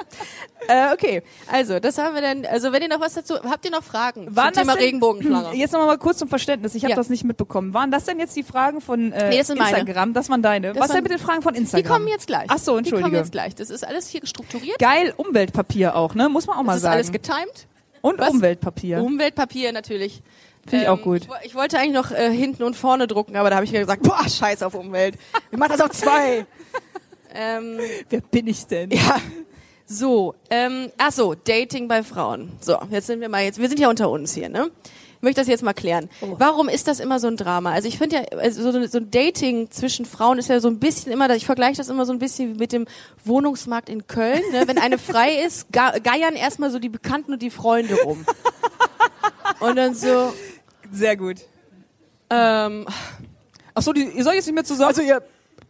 [0.68, 2.46] äh, okay, also das haben wir dann.
[2.46, 4.86] Also wenn ihr noch was dazu, habt ihr noch Fragen Waren zum Thema das denn-
[4.86, 5.58] Regenbogenflagge?
[5.58, 6.76] Jetzt noch mal kurz zum Verständnis.
[6.76, 6.96] Ich habe Ja.
[6.96, 7.74] das nicht mitbekommen.
[7.74, 9.78] Waren das denn jetzt die Fragen von äh, Nee, das sind meine.
[9.80, 10.14] Instagram?
[10.14, 10.70] Das waren deine.
[10.74, 11.92] Das was waren- denn mit den Fragen von Die Instagram?
[11.94, 12.46] kommen jetzt gleich.
[12.50, 13.04] Ach so, Die entschuldige.
[13.10, 13.56] kommen jetzt gleich.
[13.56, 14.78] Das ist alles hier strukturiert.
[14.80, 16.30] Geil Umweltpapier auch, ne?
[16.30, 16.94] Muss man auch mal Das ist sagen.
[16.96, 17.68] alles getimed.
[18.02, 18.30] Und Was?
[18.30, 19.02] Umweltpapier.
[19.04, 20.22] Umweltpapier natürlich.
[20.68, 21.22] Finde ich auch gut.
[21.42, 23.80] Ich, ich wollte eigentlich noch äh, hinten und vorne drucken, aber da habe ich mir
[23.80, 25.16] gesagt, boah, scheiß auf Umwelt.
[25.52, 26.46] Ich mach das auf zwei.
[27.34, 28.92] ähm, Wer bin ich denn?
[28.92, 29.18] ja.
[29.92, 32.52] So, ähm, ach so, Dating bei Frauen.
[32.62, 34.70] So, jetzt sind wir mal jetzt, wir sind ja unter uns hier, ne?
[35.16, 36.10] Ich möchte das jetzt mal klären.
[36.22, 36.36] Oh.
[36.38, 37.72] Warum ist das immer so ein Drama?
[37.72, 40.80] Also ich finde ja, also so, so ein Dating zwischen Frauen ist ja so ein
[40.80, 42.86] bisschen immer, ich vergleiche das immer so ein bisschen mit dem
[43.26, 44.44] Wohnungsmarkt in Köln.
[44.52, 44.68] Ne?
[44.68, 48.24] Wenn eine frei ist, geiern erstmal so die Bekannten und die Freunde rum.
[49.60, 50.32] Und dann so,
[50.92, 51.38] Sehr gut.
[52.30, 52.86] ähm,
[53.74, 54.90] Ach so, die, ihr seid jetzt nicht mehr zusammen?
[54.90, 55.24] Also ihr,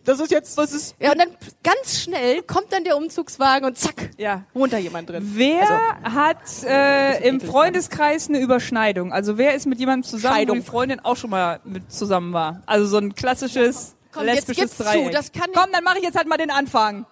[0.06, 0.96] das ist jetzt, was ist?
[1.00, 1.30] ja, und dann
[1.64, 4.44] ganz schnell kommt dann der Umzugswagen und zack, Ja.
[4.54, 5.24] wohnt da jemand drin.
[5.36, 9.14] Wer Also- hat äh, im eklig, Freundeskreis eine Überschneidung?
[9.14, 10.58] Also wer ist mit jemandem zusammen, Scheidung.
[10.58, 12.62] wo die Freundin auch schon mal mit zusammen war?
[12.66, 15.12] Also so ein klassisches Komm, lesbisches zu, Dreieck.
[15.12, 17.06] das kann nicht- Komm, dann mache ich jetzt halt mal den Anfang.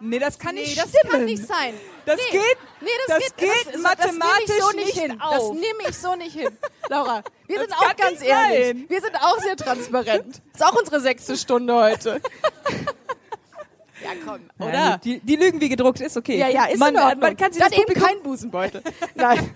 [0.00, 1.10] Nee, das kann Nee, nicht das stimmen.
[1.12, 1.72] kann nicht sein.
[2.04, 2.38] Das nee.
[2.38, 5.20] geht- Nee, das, das geht, geht das, das, mathematisch das so nicht, nicht hin.
[5.20, 5.34] auf.
[5.34, 6.48] Das nehme ich so nicht hin.
[6.90, 8.66] Laura, wir Das sind auch ganz ehrlich.
[8.66, 8.84] sein.
[8.88, 10.42] Wir sind auch sehr transparent.
[10.54, 12.20] Ist auch unsere sechste Stunde heute.
[14.02, 15.00] ja, komm, Ja, oder?
[15.04, 16.38] Die, die Lügen wie gedruckt ist okay.
[16.38, 17.20] Ja, ja, ist man, in Ordnung.
[17.20, 18.82] man kann sich Dann das eben kein Busenbeutel.
[19.14, 19.50] Nein,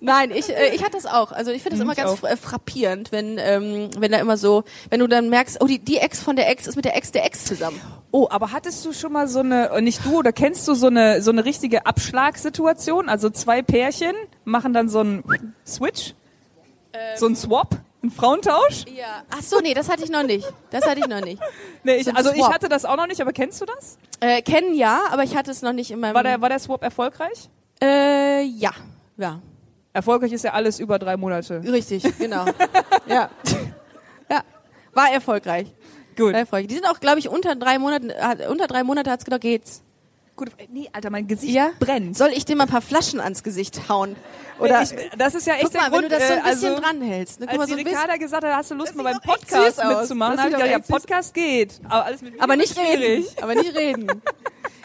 [0.00, 1.32] nein, ich, äh, ich hatte das auch.
[1.32, 2.28] Also ich finde das Mhm, immer ich ganz auch.
[2.28, 5.98] äh, frappierend, wenn, ähm, wenn da immer so, wenn du dann merkst, oh, die, die
[5.98, 7.80] Ex von der Ex ist mit der Ex der Ex zusammen.
[8.12, 10.86] Oh, aber hattest du schon mal so eine, äh, nicht du, oder kennst du so
[10.86, 13.08] eine, so eine richtige Abschlagssituation?
[13.08, 16.14] Also zwei Pärchen machen dann so einen Switch?
[17.16, 17.76] So ein Swap?
[18.02, 18.86] Ein Frauentausch?
[18.94, 19.22] Ja.
[19.30, 20.50] Ach so, nee, das hatte ich noch nicht.
[20.70, 21.40] Das hatte ich noch nicht.
[21.82, 22.52] Nee, ich, So also ich Swap.
[22.52, 23.98] hatte das auch noch nicht, aber kennst du das?
[24.20, 26.14] Äh, kennen ja, aber ich hatte es noch nicht in meinem.
[26.14, 27.48] War der, war der Swap erfolgreich?
[27.82, 28.70] Äh, ja.
[29.16, 29.40] Ja.
[29.92, 31.62] Erfolgreich ist ja alles über drei Monate.
[31.64, 32.44] Richtig, genau.
[33.06, 33.28] ja.
[34.30, 34.42] Ja.
[34.92, 35.68] War erfolgreich.
[36.16, 36.32] Gut.
[36.32, 36.68] War erfolgreich.
[36.68, 38.10] Die sind auch, glaube ich, unter drei Monaten,
[38.48, 39.82] unter drei Monate hat's gedacht, geht's.
[40.40, 40.52] Gut.
[40.70, 41.72] Nee, Alter, mein Gesicht Ja?
[41.78, 42.16] brennt.
[42.16, 44.16] Soll ich dir mal ein paar Flaschen ans Gesicht hauen?
[44.58, 46.38] Oder, ich, das ist ja echt guck mal, der wenn Grund, du das so ein
[46.38, 47.40] äh, bisschen also, dranhältst.
[47.40, 47.46] Ne?
[47.46, 47.84] Guck Als mal, so.
[47.84, 51.34] Ricarda gesagt hat, hast du Lust, mal beim Podcast mitzumachen, habe ich gedacht, ja, Podcast
[51.34, 51.78] geht.
[51.84, 53.26] Aber alles mit Aber nicht schwierig.
[53.26, 53.42] reden.
[53.42, 54.22] Aber nicht reden.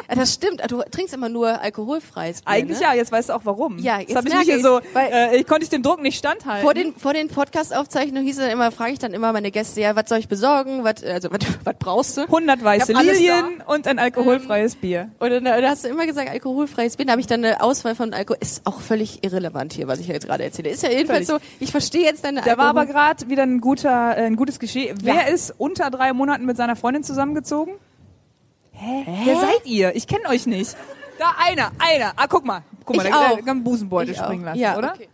[0.09, 0.61] Ja, das stimmt.
[0.69, 2.83] Du trinkst immer nur alkoholfreies Bier, Eigentlich ne?
[2.85, 3.77] ja, jetzt weißt du auch warum.
[3.79, 6.63] Ja, jetzt habe ich mich hier so, äh, ich konnte ich dem Druck nicht standhalten.
[6.63, 9.81] Vor den, vor den Podcast-Aufzeichnungen hieß es dann immer, frage ich dann immer meine Gäste,
[9.81, 10.83] ja, was soll ich besorgen?
[10.83, 12.21] Was, also, was, was brauchst du?
[12.21, 15.09] 100 weiße Ich Lilien und ein alkoholfreies Bier.
[15.19, 17.05] Und dann, äh, da hast du immer gesagt, alkoholfreies Bier.
[17.05, 18.37] Da habe ich dann eine Auswahl von Alkohol.
[18.41, 20.69] Ist auch völlig irrelevant hier, was ich jetzt gerade erzähle.
[20.69, 21.43] Ist ja jedenfalls Völlig.
[21.43, 24.35] so, ich verstehe jetzt deine Da war aber Alkohol- gerade wieder ein guter, äh, ein
[24.35, 24.59] gutes.
[24.61, 25.21] Wer Ja.
[25.21, 27.73] ist unter drei Monaten mit seiner Freundin zusammengezogen?
[28.75, 29.05] Hä?
[29.25, 29.95] Wer seid ihr?
[29.95, 30.75] Ich kenne euch nicht.
[31.17, 32.13] Da einer, einer.
[32.15, 32.61] Ah, guck mal.
[32.85, 33.37] Guck mal, Ich da auch.
[33.37, 34.25] kann einen Busenbeutel Ich auch.
[34.25, 34.93] springen lassen, ja, oder?
[34.93, 35.09] Okay.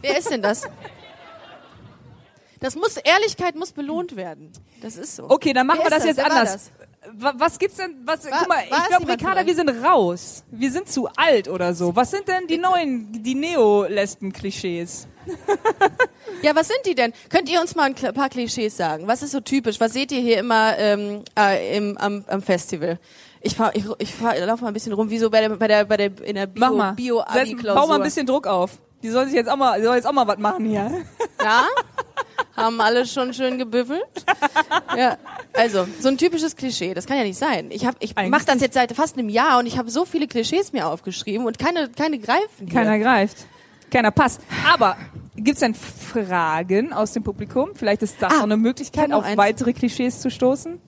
[0.00, 0.62] Wer ist denn das?
[2.60, 4.52] Das muss, Ehrlichkeit muss belohnt werden.
[4.80, 5.28] Das ist so.
[5.28, 6.70] Okay, dann machen wir das jetzt anders.
[6.78, 6.81] Wa-
[7.18, 7.96] Was gibt's denn?
[8.04, 10.44] Was, War- guck mal, ich glaube, Ricarda, wir sind raus.
[10.50, 11.96] Wir sind zu alt oder so.
[11.96, 15.08] Was sind denn die neuen, die Neo-Lesben-Klischees?
[16.42, 17.12] Ja, was sind die denn?
[17.28, 19.06] Könnt ihr uns mal ein paar Klischees sagen?
[19.06, 19.78] Was ist so typisch?
[19.78, 22.98] Was seht ihr hier immer ähm, äh, im, am, am Festival?
[23.42, 25.68] Ich fahr, ich, ich fahr, laufe mal ein bisschen rum, wie so bei der, bei
[25.68, 26.92] der, bei der in der Bio, Mach mal.
[26.94, 28.72] bio Setz- Bau mal ein bisschen Druck auf.
[29.04, 30.90] Die soll sich jetzt auch mal, die soll jetzt auch mal was machen hier.
[31.40, 31.64] Ja?
[32.56, 34.04] Haben alle schon schön gebüffelt?
[34.96, 35.16] Ja.
[35.54, 37.70] Also, so ein typisches Klischee, das kann ja nicht sein.
[37.70, 40.04] Ich hab, ich Eigentlich mach das jetzt seit fast einem Jahr und ich habe so
[40.04, 42.66] viele Klischees mir aufgeschrieben und keine, keine greifen.
[42.66, 42.68] hier.
[42.68, 43.38] Keiner greift.
[43.90, 44.40] Keiner passt.
[44.72, 44.96] Aber
[45.36, 47.70] gibt's denn Fragen aus dem Publikum?
[47.74, 49.36] Vielleicht ist das Ah, noch eine ich Möglichkeit, auf eins.
[49.38, 50.78] weitere Klischees zu stoßen.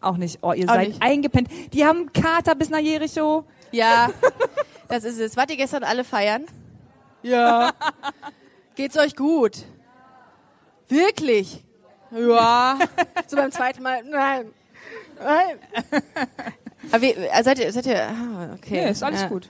[0.00, 0.38] Auch nicht.
[0.42, 1.02] Oh, ihr Auch seid nicht.
[1.02, 1.48] eingepennt.
[1.72, 3.44] Die haben Kater bis nach Jericho.
[3.70, 4.10] Ja,
[4.88, 5.36] das ist es.
[5.36, 6.46] Wart ihr gestern alle feiern?
[7.22, 7.72] Ja.
[8.76, 9.58] Geht's euch gut?
[10.90, 11.62] Wirklich?
[12.10, 12.78] Ja.
[13.28, 14.46] So beim zweiten Mal, nein.
[15.22, 15.58] Nein.
[16.90, 18.84] Aber wie, äh, seid ihr, seid ihr, ah, okay.
[18.84, 19.28] Nee, ist alles ja.
[19.28, 19.48] gut.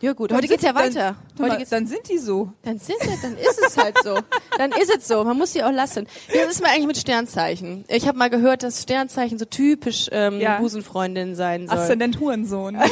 [0.00, 1.16] Ja gut, heute geht's ja weiter.
[1.36, 2.52] Dann, Heute geht's, dann sind die so.
[2.62, 4.16] dann sind sie, dann ist es halt so.
[4.56, 5.24] Dann ist es so.
[5.24, 6.06] Man muss sie auch lassen.
[6.28, 7.84] Wie ist mir eigentlich mit Sternzeichen?
[7.88, 10.60] Ich habe mal gehört, dass Sternzeichen so typisch ähm, Ja.
[10.60, 11.78] Busenfreundin sein soll.
[11.78, 12.78] Aszendent Hurensohn.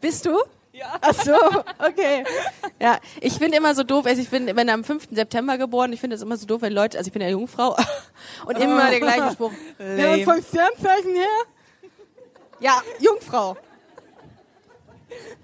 [0.00, 0.36] Bist du?
[0.80, 0.98] Ja.
[1.00, 1.34] Ach so,
[1.78, 2.24] okay.
[2.80, 5.08] Ja, ich finde immer so doof, also ich bin, wenn am 5.
[5.12, 7.76] September geboren, ich finde es immer so doof, wenn Leute, also ich bin ja Jungfrau
[8.46, 9.52] und immer der gleiche Spruch.
[9.78, 11.90] Ja, und vom Sternzeichen her?
[12.60, 13.56] Ja, Jungfrau.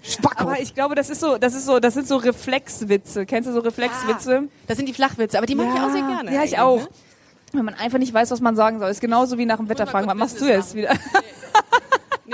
[0.01, 0.41] Spacko.
[0.41, 3.25] Aber ich glaube, das ist so, das ist so, das sind so Reflexwitze.
[3.25, 4.43] Kennst du so Reflexwitze?
[4.65, 6.33] Das sind die Flachwitze, aber die mag ich auch sehr gerne.
[6.33, 6.79] Ja, ich eigentlich, auch.
[6.79, 6.87] ne?
[7.53, 8.89] Wenn man einfach nicht weiß, was man sagen soll.
[8.89, 10.07] Ist genauso wie nach dem Wetter mal fragen.
[10.07, 10.93] Was machst du jetzt wieder?
[10.93, 10.99] Nee,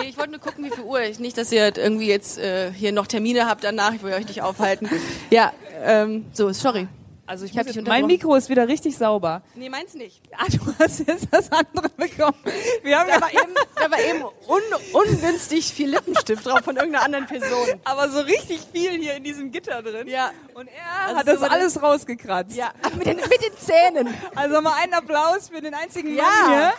[0.01, 1.01] ich wollte nur gucken, wie viel Uhr.
[1.01, 3.93] Ich, nicht, dass ihr irgendwie jetzt äh, hier noch Termine habt danach.
[3.93, 4.89] Ich will euch nicht aufhalten.
[5.29, 5.51] Ja,
[5.83, 6.87] ähm, so, sorry.
[7.25, 8.05] Also ich, Ich jetzt, mein.
[8.05, 9.41] Mikro ist wieder richtig sauber.
[9.55, 10.21] Nee, meins nicht.
[10.37, 12.35] Ah, du hast jetzt das andere bekommen.
[12.83, 16.75] Wir haben Da ja war eben, da war eben un, ungünstig viel Lippenstift drauf von
[16.75, 17.79] irgendeiner anderen Person.
[17.85, 20.07] aber so richtig viel hier in diesem Gitter drin.
[20.07, 20.31] Ja.
[20.53, 22.55] Und er Also hat das so alles rausgekratzt.
[22.57, 24.13] Ja, Ach, mit den, mit den Zähnen.
[24.35, 26.23] Also mal einen Applaus für den einzigen Ja.
[26.23, 26.73] Mann hier,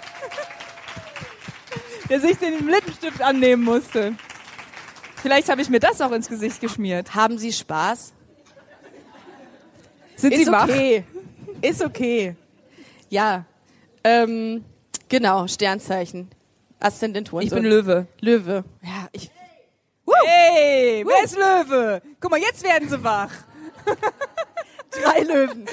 [2.09, 4.15] der sich den Lippenstift annehmen musste.
[5.17, 7.15] Vielleicht habe ich mir das auch ins Gesicht geschmiert.
[7.15, 8.13] Haben Sie Spaß?
[10.17, 10.65] Sind Ist Sie wach?
[10.65, 11.05] okay.
[11.63, 12.37] Ist okay.
[13.09, 13.45] Ja.
[14.05, 14.65] Ähm,
[15.09, 16.31] genau, Sternzeichen.
[16.79, 17.45] Aszendenturen.
[17.47, 18.07] Ich bin Löwe.
[18.21, 18.65] Löwe.
[18.83, 19.31] Ja, ich.
[20.27, 22.03] Hey, wer ist Löwe?
[22.21, 23.31] Guck mal, jetzt werden sie wach.
[24.91, 25.65] Drei Löwen.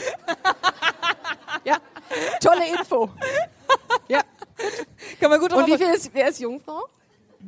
[1.65, 1.78] ja.
[2.41, 3.10] Tolle Info.
[4.08, 4.22] Ja.
[5.19, 6.84] Kann man gut Und wie viel ist, wer ist Jungfrau?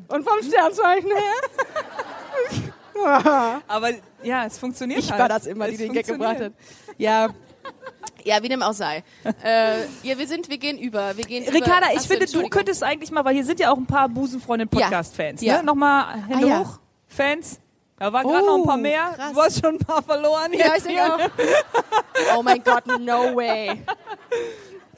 [0.07, 1.33] Und vom Sternzeichen her?
[3.67, 3.89] Aber
[4.23, 5.21] ja, es funktioniert Ich halt.
[5.21, 6.53] war das immer, die Es den Gag gebracht hat.
[6.97, 7.29] Ja.
[8.23, 9.03] Ja, wie dem auch sei.
[9.43, 11.15] Äh, ja, wir sind, wir gehen über.
[11.17, 11.99] Wir gehen Ricarda, über.
[12.01, 15.57] ich finde, du könntest eigentlich mal, weil hier sind ja auch ein paar Busenfreundin-Podcast-Fans, Ja.
[15.57, 15.63] ne?
[15.63, 16.59] Nochmal Hände Ah, ja.
[16.59, 16.79] hoch.
[17.07, 17.59] Fans.
[17.99, 19.13] Da waren gerade Oh, noch ein paar mehr.
[19.15, 19.33] krass.
[19.33, 21.15] Du hast schon ein paar verloren Ja, ich jetzt hier.
[21.15, 22.37] auch.
[22.37, 23.81] Oh mein Gott, no way.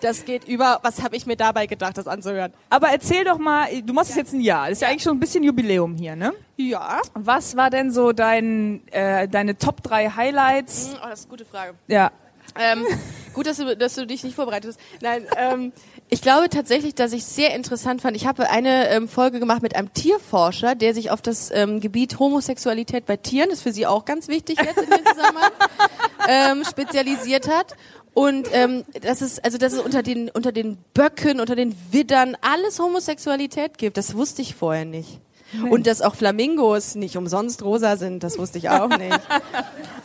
[0.01, 0.79] Das geht über.
[0.84, 2.53] Was habe ich mir dabei gedacht, das anzuhören?
[2.69, 4.69] Aber erzähl doch mal, du machst es jetzt ein Jahr.
[4.69, 6.34] Das ist ja eigentlich schon ein bisschen Jubiläum hier, ne?
[6.58, 7.01] Ja.
[7.13, 10.91] Was war denn so dein, äh, deine Top 3 Highlights?
[10.95, 11.75] Oh, das ist eine gute Frage.
[11.88, 12.12] Ja.
[12.58, 12.86] Ähm,
[13.34, 15.01] gut, dass du, dass du dich nicht vorbereitet hast.
[15.01, 15.73] Nein, ähm,
[16.10, 18.15] ich glaube tatsächlich, dass ich sehr interessant fand.
[18.15, 22.19] Ich habe eine ähm, Folge gemacht mit einem Tierforscher, der sich auf das ähm, Gebiet
[22.19, 25.51] Homosexualität bei Tieren, das ist für Sie auch ganz wichtig jetzt in dem Zusammenhang,
[26.29, 27.75] ähm, spezialisiert hat.
[28.15, 32.36] Und ähm, dass es also dass es unter den unter den Böcken, unter den Widdern
[32.41, 35.19] alles Homosexualität gibt, das wusste ich vorher nicht.
[35.69, 39.19] Und dass auch Flamingos nicht umsonst rosa sind, das wusste ich auch nicht.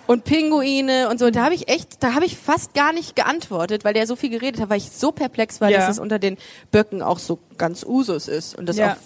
[0.07, 3.85] Und Pinguine und so, da habe ich echt, da habe ich fast gar nicht geantwortet,
[3.85, 5.79] weil der so viel geredet hat, weil ich so perplex war, Ja.
[5.79, 6.37] dass es unter den
[6.71, 8.93] Böcken auch so ganz Usus ist und das Ja.
[8.93, 8.97] auch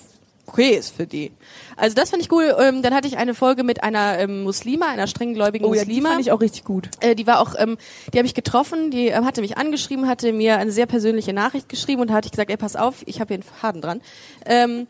[0.46, 1.32] okay ist für die.
[1.76, 2.54] Also das fand ich cool.
[2.58, 5.88] Ähm, dann hatte ich eine Folge mit einer ähm, Muslima, einer strenggläubigen Oh ja, die
[5.88, 6.08] Muslima.
[6.10, 6.90] fand ich auch richtig gut.
[7.00, 7.76] Äh, die war auch, ähm,
[8.12, 11.68] die habe ich getroffen, die ähm, hatte mich angeschrieben, hatte mir eine sehr persönliche Nachricht
[11.68, 14.00] geschrieben und da hatte ich gesagt, ey, pass auf, ich habe hier einen Faden dran.
[14.46, 14.86] Ähm,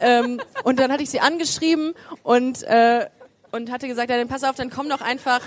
[0.00, 3.06] ähm, und dann hatte ich sie angeschrieben und äh,
[3.52, 5.40] und hatte gesagt, ja, dann pass auf, dann komm doch einfach,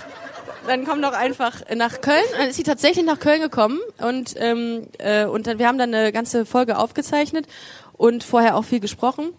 [0.66, 2.24] dann komm doch einfach nach Köln.
[2.32, 5.78] Und dann ist sie tatsächlich nach Köln gekommen und ähm, äh, und dann wir haben
[5.78, 7.46] dann eine ganze Folge aufgezeichnet
[7.92, 9.32] und vorher auch viel gesprochen.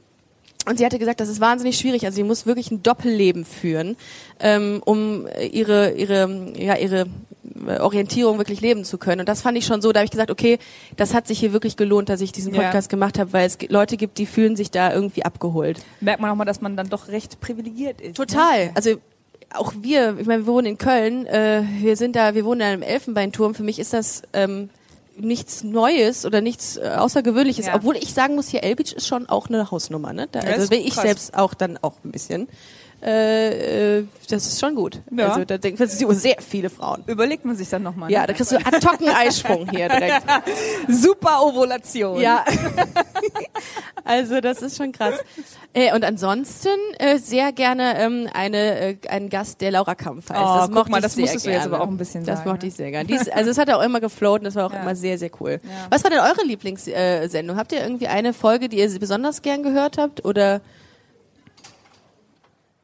[0.67, 2.05] Und sie hatte gesagt, das ist wahnsinnig schwierig.
[2.05, 3.97] Also sie muss wirklich ein Doppelleben führen,
[4.39, 7.07] ähm, um ihre ihre ja ihre
[7.67, 9.21] äh, Orientierung wirklich leben zu können.
[9.21, 9.91] Und das fand ich schon so.
[9.91, 10.59] Da habe ich gesagt, okay,
[10.97, 12.61] das hat sich hier wirklich gelohnt, dass ich diesen Ja.
[12.61, 15.79] Podcast gemacht habe, weil es Leute gibt, die fühlen sich da irgendwie abgeholt.
[15.99, 18.19] Merkt man auch mal, dass man dann doch recht privilegiert ist.
[18.19, 18.25] Ne?
[18.25, 18.71] Total.
[18.75, 18.97] Also
[19.53, 22.67] auch wir, ich meine, wir wohnen in Köln, äh, wir sind da, wir wohnen in
[22.67, 23.55] einem Elfenbeinturm.
[23.55, 24.69] Für mich ist das ähm,
[25.21, 27.67] nichts Neues oder nichts äh, Außergewöhnliches.
[27.67, 27.75] Ja.
[27.75, 30.13] Obwohl ich sagen muss, hier Elbitsch ist schon auch eine Hausnummer.
[30.13, 30.27] Ne?
[30.31, 31.03] Da, also bin ich krass.
[31.03, 32.47] selbst auch dann auch ein bisschen.
[33.03, 35.01] Äh, äh, das ist schon gut.
[35.11, 35.29] Ja.
[35.29, 37.03] Also da denken sehr viele Frauen.
[37.07, 38.11] Überlegt man sich dann nochmal.
[38.11, 38.27] Ja, ne?
[38.27, 40.23] da kriegst du ad hoc einen Eisprung hier direkt.
[40.87, 42.19] Super Ovulation.
[42.21, 42.45] Ja.
[44.03, 45.15] also das ist schon krass.
[45.73, 50.39] Äh, und ansonsten äh, sehr gerne ähm, eine äh, einen Gast, der Laura Kampf heißt.
[50.39, 51.65] Oh, das guck mochte mal, das musstest du gerne.
[51.65, 52.69] jetzt aber auch ein bisschen Das sagen, mochte ne?
[52.69, 53.07] ich sehr gerne.
[53.07, 54.81] Dies, also es hat auch immer gefloat und das war auch Ja.
[54.81, 55.59] immer sehr, sehr cool.
[55.63, 55.69] Ja.
[55.89, 57.55] Was war denn eure Lieblingssendung?
[57.55, 57.59] Äh?
[57.59, 60.23] Habt ihr irgendwie eine Folge, die ihr besonders gern gehört habt?
[60.23, 60.61] Oder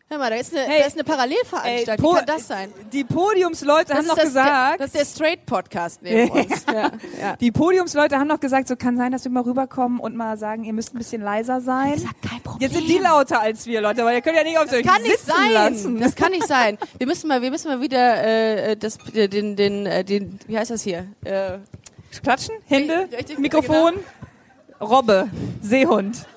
[0.09, 2.05] Hör mal, da ist eine, Hey, da ist eine Parallelveranstaltung.
[2.05, 2.71] Po- Wie kann das sein?
[2.93, 6.65] Die Podiumsleute haben ist noch das, gesagt, das ist der Straight-Podcast neben uns.
[6.65, 6.91] Ja,
[7.21, 7.35] ja.
[7.35, 10.63] die Podiumsleute haben noch gesagt, so kann sein, dass wir mal rüberkommen und mal sagen,
[10.63, 12.01] ihr müsst ein bisschen leiser sein.
[12.27, 12.61] kein Problem.
[12.69, 14.85] Jetzt sind die lauter als wir, Leute, aber ihr könnt ja nicht auf Das euch
[14.85, 15.51] kann nicht sein.
[15.51, 15.99] lassen.
[15.99, 16.77] Das kann nicht sein.
[16.97, 20.71] Wir müssen mal, wir müssen mal wieder äh, das, den, den, äh, den, wie heißt
[20.71, 21.05] das hier?
[21.25, 21.57] Äh,
[22.23, 23.95] Klatschen, Hände, Richtig, Mikrofon,
[24.79, 25.27] Robbe,
[25.61, 26.25] Seehund.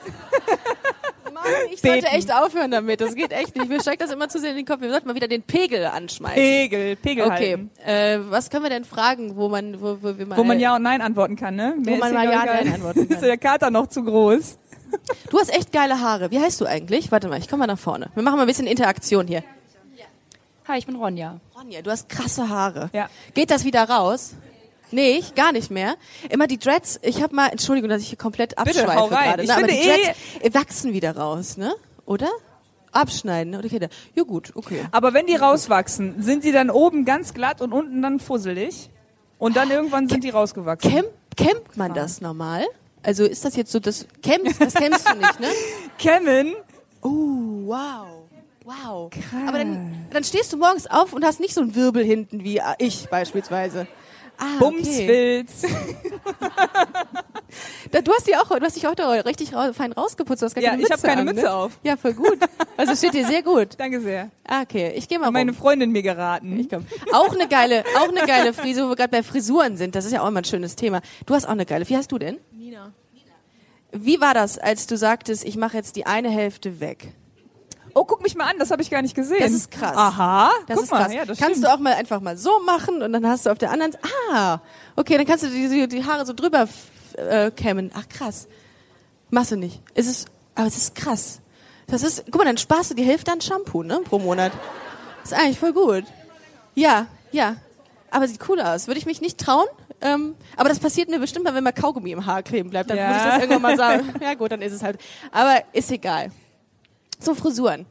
[1.72, 2.14] Ich sollte Beten.
[2.16, 3.00] echt aufhören damit.
[3.00, 3.68] Das geht echt nicht.
[3.68, 4.80] Mir steigt das immer zu sehr in den Kopf.
[4.80, 6.34] Wir sollten mal wieder den Pegel anschmeißen.
[6.36, 7.70] Pegel, Pegel Okay, halten.
[7.84, 10.76] äh, was können wir denn fragen, wo man, wo, wo wir mal, Wo man Ja
[10.76, 11.74] und Nein antworten kann, ne?
[11.78, 13.16] Mehr man ist mal Ja und Nein gar- antworten kann.
[13.16, 14.58] Ist der Kater noch zu groß?
[15.30, 16.30] Du hast echt geile Haare.
[16.32, 17.12] Wie heißt du eigentlich?
[17.12, 18.10] Warte mal, ich komme mal nach vorne.
[18.14, 19.44] Wir machen mal ein bisschen Interaktion hier.
[20.68, 21.40] Hi, ich bin Ronja.
[21.56, 22.90] Ronja, du hast krasse Haare.
[22.92, 23.08] Ja.
[23.34, 24.34] Geht das wieder raus?
[24.92, 25.96] Nee, ich, gar nicht mehr.
[26.29, 29.24] Immer die Dreads, ich habe mal, Entschuldigung, dass ich hier komplett Bitte, abschweife hau rein.
[29.29, 29.42] gerade.
[29.42, 31.74] Ich ne, aber finde die eh- Dreads äh, wachsen wieder raus, ne?
[32.07, 32.29] Oder?
[32.92, 33.66] Abschneiden, oder?
[33.66, 34.85] Okay, ja gut, okay.
[34.90, 38.90] Aber wenn die rauswachsen, sind die dann oben ganz glatt und unten dann fusselig?
[39.38, 40.90] Und dann irgendwann sind die rausgewachsen.
[40.90, 42.66] Camp, campt man das normal?
[43.03, 45.46] Also ist das jetzt so, das camp, das campst du nicht, ne?
[45.98, 46.55] Kämmen?
[47.00, 47.09] Oh,
[47.66, 48.07] wow.
[48.64, 49.11] Wow.
[49.48, 52.61] Aber dann, dann stehst du morgens auf und hast nicht so einen Wirbel hinten wie
[52.79, 53.87] ich beispielsweise.
[54.42, 54.59] Ah, okay.
[54.59, 55.62] Bumsfilz.
[57.90, 60.40] Da, du hast die auch, du hast dich auch da richtig ra fein rausgeputzt.
[60.40, 61.53] Du hast gar Ja, keine ich habe keine an, Mütze ne?
[61.53, 61.72] auf.
[61.83, 62.38] Ja, voll gut.
[62.76, 63.70] Also steht dir sehr gut.
[63.79, 64.31] Danke sehr.
[64.46, 65.59] Ah, okay, ich gehe mal Meine rum.
[65.59, 66.61] Freundin mir geraten.
[66.61, 66.87] Ich komm.
[67.12, 69.96] Auch eine geile, auch eine geile Frisur, wo wir gerade bei Frisuren sind.
[69.96, 71.00] Das ist ja auch immer ein schönes Thema.
[71.26, 71.88] Du hast auch eine geile.
[71.88, 72.38] Wie heißt du denn?
[72.53, 72.92] Nina.
[73.90, 77.12] Wie war das, als du sagtest, ich mache jetzt die eine Hälfte weg?
[77.94, 79.38] Oh, guck mich mal an, das habe ich gar nicht gesehen.
[79.40, 79.96] Das ist krass.
[79.96, 81.03] Aha, Das guck ist mal.
[81.05, 81.12] krass.
[81.14, 81.64] Ja, das kannst stimmt.
[81.66, 83.96] du auch mal einfach mal so machen und dann hast du auf der anderen,
[84.33, 84.59] ah,
[84.96, 86.68] okay, dann kannst du die, die, die Haare so drüber
[87.16, 87.90] äh, kämmen.
[87.94, 88.48] Ach krass.
[89.31, 89.81] Machst du nicht.
[89.94, 91.40] Es ist, aber es ist krass.
[91.87, 94.53] Das ist, guck mal, dann sparst du die Hälfte an Shampoo, ne, pro Monat.
[95.24, 96.05] ist eigentlich voll gut.
[96.74, 97.57] Ja, ja.
[98.12, 98.87] Aber sieht cool aus.
[98.88, 99.66] Würde ich mich nicht trauen.
[100.00, 102.90] Ähm, aber das passiert mir bestimmt mal, wenn mal Kaugummi im Haar kleben bleibt.
[102.90, 103.09] Dann Ja.
[103.09, 104.14] muss ich das irgendwann mal sagen.
[104.20, 104.98] Ja gut, dann ist es halt.
[105.31, 106.31] Aber ist egal.
[107.20, 107.87] So Frisuren.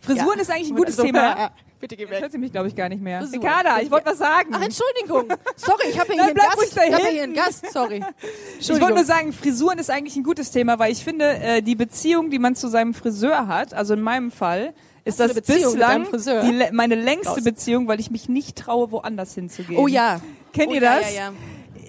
[0.00, 0.42] Frisuren Ja.
[0.42, 1.18] ist eigentlich ein gutes So, Thema.
[1.18, 1.50] ja,
[1.82, 2.22] Bitte geh Jetzt weg.
[2.22, 3.20] hört sie mich, glaube ich, gar nicht mehr.
[3.20, 3.40] Frisuren.
[3.40, 4.50] Ricarda, ich wollte was sagen.
[4.52, 5.36] Ach, Entschuldigung.
[5.56, 6.76] Sorry, ich habe hier, einen Gast.
[6.76, 8.04] Ich habe hier einen Gast, sorry.
[8.60, 11.74] Ich wollte nur sagen, Frisuren ist eigentlich ein gutes Thema, weil ich finde, äh, die
[11.74, 16.06] Beziehung, die man zu seinem Friseur hat, also in meinem Fall, ist du das bislang
[16.12, 17.42] die, meine längste Raus.
[17.42, 19.80] Beziehung, weil ich mich nicht traue, woanders hinzugehen.
[19.80, 20.20] Oh ja.
[20.52, 21.14] Kennt oh, ihr ja, das?
[21.14, 21.32] Ja, ja.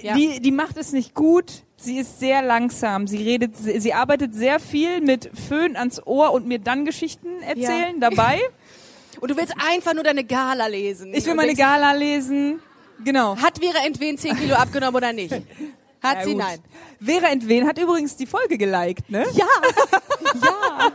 [0.02, 0.16] ja.
[0.16, 1.64] Die, die macht es nicht gut.
[1.84, 3.08] Sie ist sehr langsam.
[3.08, 8.00] Sie redet, sie arbeitet sehr viel mit Föhn ans Ohr und mir dann Geschichten erzählen
[8.00, 8.40] dabei.
[9.22, 11.14] Und du willst einfach nur deine Gala lesen.
[11.14, 12.60] Ich will meine Gala lesen.
[13.06, 13.38] Genau.
[13.38, 15.32] Hat Vera Entwen 10 Kilo abgenommen oder nicht?
[16.02, 16.32] Hat Ja, sie?
[16.34, 16.40] gut.
[16.42, 16.60] Nein.
[17.00, 19.26] Vera Entwen hat übrigens die Folge geliked, ne?
[19.34, 19.46] Ja.
[20.44, 20.92] ja.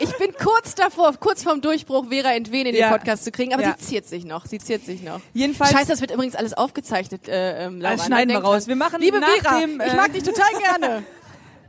[0.00, 2.90] Ich bin kurz davor, kurz vorm Durchbruch, Vera Entwen in den Ja.
[2.90, 3.74] Podcast zu kriegen, aber Ja.
[3.78, 4.46] sie ziert sich noch.
[4.46, 5.20] Sie ziert sich noch.
[5.34, 7.28] Jedenfalls- Scheiße, das wird übrigens alles aufgezeichnet.
[7.28, 8.34] Äh, ähm, Laura, Das schneiden ne?
[8.34, 8.66] wir Denk raus.
[8.68, 11.02] Wir machen Liebe nach Vera, dem, ich äh, mag dich total gerne.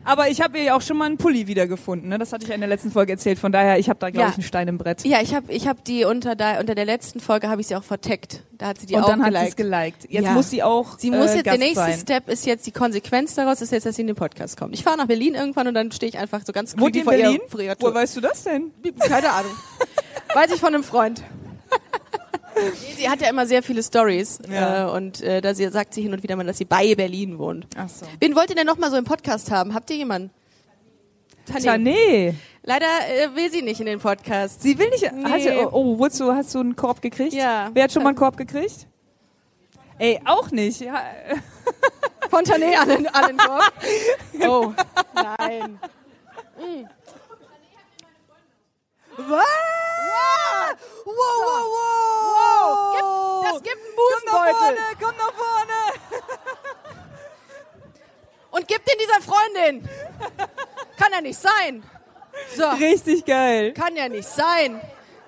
[0.09, 2.17] Aber ich habe ihr ja auch schon mal einen Pulli wiedergefunden, ne?
[2.17, 3.37] Das hatte ich ja in der letzten Folge erzählt.
[3.37, 4.29] Von daher, ich habe da, glaube Ja.
[4.29, 5.05] ich, einen Stein im Brett.
[5.05, 7.75] Ja, ich habe ich hab die unter, da, unter der letzten Folge habe ich sie
[7.75, 8.43] auch verteckt.
[8.57, 10.05] Da hat sie die und auch dann hat sie es geliked.
[10.09, 10.31] Jetzt Ja.
[10.31, 11.99] muss sie auch Sie muss äh, jetzt, der Gast nächste sein.
[11.99, 14.73] Step ist jetzt, die Konsequenz daraus ist jetzt, dass sie in den Podcast kommt.
[14.73, 17.13] Ich fahre nach Berlin irgendwann und dann stehe ich einfach so ganz creepy in vor
[17.13, 17.39] Berlin?
[17.59, 17.93] Ihr, vor Tür.
[17.93, 18.71] weißt du das denn?
[18.99, 19.51] Keine Ahnung.
[20.33, 21.23] Weiß ich von einem Freund.
[22.97, 24.87] Sie hat ja immer sehr viele Stories Ja.
[24.87, 27.37] äh, und äh, da sie, sagt sie hin und wieder mal, dass sie bei Berlin
[27.37, 27.67] wohnt.
[27.77, 28.05] Ach so.
[28.19, 29.73] Wen wollt ihr denn noch mal so im Podcast haben?
[29.73, 30.31] Habt ihr jemanden?
[31.45, 31.73] Tanja.
[31.73, 32.33] Tja, nee.
[32.63, 34.61] Leider äh, will sie nicht in den Podcast.
[34.61, 35.11] Sie will nicht.
[35.11, 35.23] Nee.
[35.25, 37.33] Hat sie, oh, oh, du, hast du einen Korb gekriegt?
[37.33, 37.69] Ja.
[37.73, 38.85] Wer hat schon mal einen Korb gekriegt?
[39.97, 40.79] Ey, auch nicht.
[40.81, 41.01] Ja,
[42.29, 43.73] Fontanet an den, an den Korb.
[44.47, 44.73] Oh,
[45.13, 45.79] nein.
[46.57, 46.85] Mm.
[49.17, 49.45] Was?
[51.05, 51.15] Wow,
[51.75, 52.95] wow.
[52.95, 54.38] Gib, das gibt einen Komm nach Busenbeutel.
[54.55, 55.73] Vorne, komm nach vorne.
[58.51, 59.89] Und gib den dieser Freundin.
[60.97, 61.83] Kann ja nicht sein.
[62.55, 63.73] So, Richtig geil.
[63.73, 64.81] kann ja nicht sein.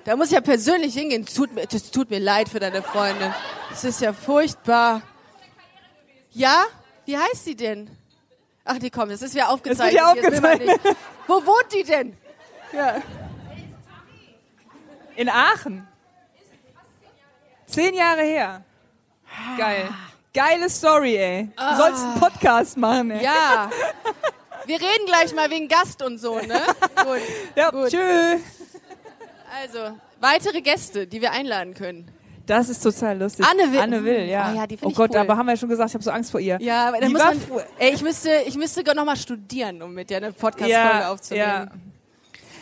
[0.05, 1.25] Da muss ich ja persönlich hingehen.
[1.27, 3.33] Es tut mir, das tut mir leid für deine Freundin.
[3.69, 5.01] Das ist ja furchtbar.
[6.31, 6.65] Ja?
[7.05, 7.89] Wie heißt sie denn?
[8.65, 9.11] Ach, die kommt.
[9.11, 9.93] Das ist ja aufgezeichnet.
[10.01, 10.97] ja das will man aufgezeichnet.
[11.27, 12.17] Wo wohnt die denn?
[12.73, 13.01] Ja.
[15.15, 15.87] In Aachen.
[17.67, 18.63] Zehn Jahre her.
[19.57, 19.89] Geil.
[20.33, 21.49] Geile Story, ey.
[21.57, 23.25] Du sollst einen Podcast machen, ey.
[23.25, 23.69] Ah.
[23.69, 23.69] Ja.
[24.65, 26.61] Wir reden gleich mal wegen Gast und so, ne?
[27.03, 27.19] Gut.
[27.55, 27.89] Ja, Gut.
[27.89, 28.37] tschö.
[29.61, 32.07] Also, weitere Gäste, die wir einladen können.
[32.45, 33.45] Das ist total lustig.
[33.45, 33.79] Anne Will.
[33.79, 34.45] Anne Will, ja.
[34.45, 35.17] Ah ja, die oh Gott, cool.
[35.17, 36.57] aber haben wir ja schon gesagt, ich habe so Angst vor ihr.
[36.61, 37.39] Ja, aber da Die muss man,
[37.77, 41.45] ey, ich müsste, ich müsste noch mal studieren, um mit der eine Podcast-Folge ja, aufzunehmen.
[41.45, 41.67] ja.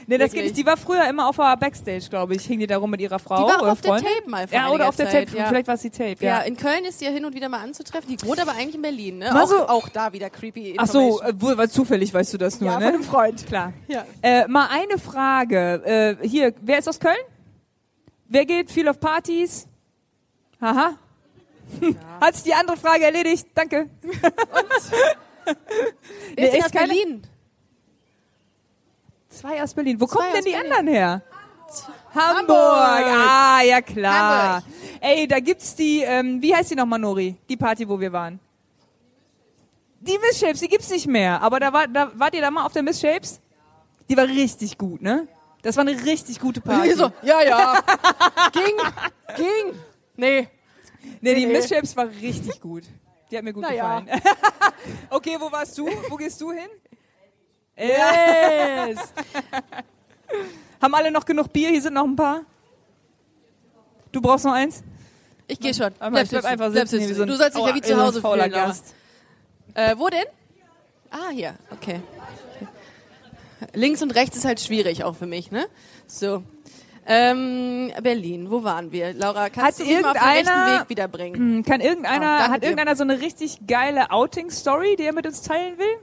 [0.09, 0.57] Nee, das geht nicht.
[0.57, 2.43] Die war früher immer auf der Backstage, glaube ich.
[2.45, 3.37] Hing die da rum mit ihrer Frau.
[3.47, 4.11] Die war oder auf der Freundin.
[4.17, 5.37] Tape mal Ja, oder auf der Zeit, Tape.
[5.37, 5.45] ja.
[5.47, 6.39] Vielleicht war es die Tape, Ja.
[6.39, 6.39] ja.
[6.41, 8.09] in Köln ist die ja hin und wieder mal anzutreffen.
[8.17, 9.41] Die wohnt aber eigentlich in Berlin, ne?
[9.41, 12.59] Auch, so- auch da wieder creepy Ach so, äh, wohl, weil zufällig weißt du das
[12.59, 12.85] nur, Ja, ne?
[12.85, 13.45] von einem Freund.
[13.45, 13.73] Klar.
[13.87, 14.03] Ja.
[14.21, 16.17] Äh, mal eine Frage.
[16.21, 17.15] Äh, hier, wer ist aus Köln?
[18.27, 19.67] Wer geht viel auf Partys?
[20.59, 20.95] Haha.
[22.21, 23.47] Hat sich die andere Frage erledigt?
[23.53, 23.89] Danke.
[26.37, 27.21] Nee, ist echt aus Berlin?
[29.39, 29.99] Zwei aus Berlin.
[29.99, 30.71] Wo Zwei kommen denn die Berlin.
[30.71, 31.21] anderen her?
[32.13, 32.37] Hamburg.
[32.37, 32.57] Hamburg.
[32.57, 34.55] Ah, ja klar.
[34.55, 34.73] Hamburg.
[35.01, 37.35] Ey, da gibt's die, ähm, wie heißt die nochmal, Nori?
[37.47, 38.39] Die Party, wo wir waren.
[40.01, 41.41] Die Miss Shapes, die gibt's nicht mehr.
[41.41, 43.39] Aber da war, da wart ihr da mal auf der Miss Shapes?
[44.09, 45.27] Die war richtig gut, ne?
[45.61, 46.93] Das war eine richtig gute Party.
[46.93, 47.81] so, ja, ja.
[48.51, 48.75] ging,
[49.35, 49.79] ging.
[50.15, 50.47] Nee.
[51.21, 51.53] Nee, die Nee.
[51.53, 52.83] Miss Shapes war richtig gut.
[53.29, 53.99] Die hat mir gut Na ja.
[53.99, 54.21] gefallen.
[55.09, 55.87] okay, wo warst du?
[56.09, 56.69] Wo gehst du hin?
[57.79, 59.13] Yes.
[60.81, 61.69] Haben alle noch genug Bier?
[61.69, 62.41] Hier sind noch ein paar.
[64.11, 64.83] Du brauchst noch eins?
[65.47, 65.91] Ich gehe schon.
[65.99, 66.99] Aber ich bleib einfach sitzen.
[66.99, 68.51] wie so Du sollst dich ja wie wie zu Hause fühlen.
[68.51, 68.93] Gast.
[69.73, 70.25] Äh, wo denn?
[71.09, 71.55] Ah, hier.
[71.71, 72.01] Okay.
[73.73, 75.65] Links und rechts ist halt schwierig auch für mich, ne?
[76.07, 76.43] So.
[77.05, 79.13] Ähm, Berlin, wo waren wir?
[79.13, 81.35] Laura, kannst Hat du mich mal auf den rechten Weg wiederbringen?
[81.39, 82.65] Hm, Kann irgendeiner, Oh, hat dir.
[82.67, 85.97] irgendeiner so eine richtig geile Outing-Story, die er mit uns teilen will?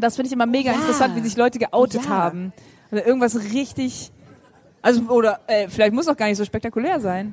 [0.00, 0.76] Das finde ich immer mega Ja.
[0.78, 2.10] interessant, wie sich Leute geoutet Ja.
[2.10, 2.52] haben.
[2.92, 4.10] Oder irgendwas richtig,
[4.82, 7.32] also, oder, äh, vielleicht muss auch gar nicht so spektakulär sein.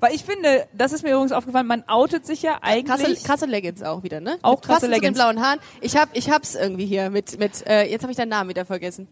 [0.00, 2.64] Weil ich finde, das ist mir übrigens aufgefallen, man outet sich ja Krasse,
[3.04, 3.24] eigentlich.
[3.24, 4.36] krasse Leggings auch wieder, ne?
[4.42, 5.16] Auch Mit krasse Leggings.
[5.16, 5.60] Zu den blauen Haaren.
[5.80, 8.64] Ich hab, ich hab's irgendwie hier mit, mit, äh, jetzt habe ich deinen Namen wieder
[8.64, 9.08] vergessen.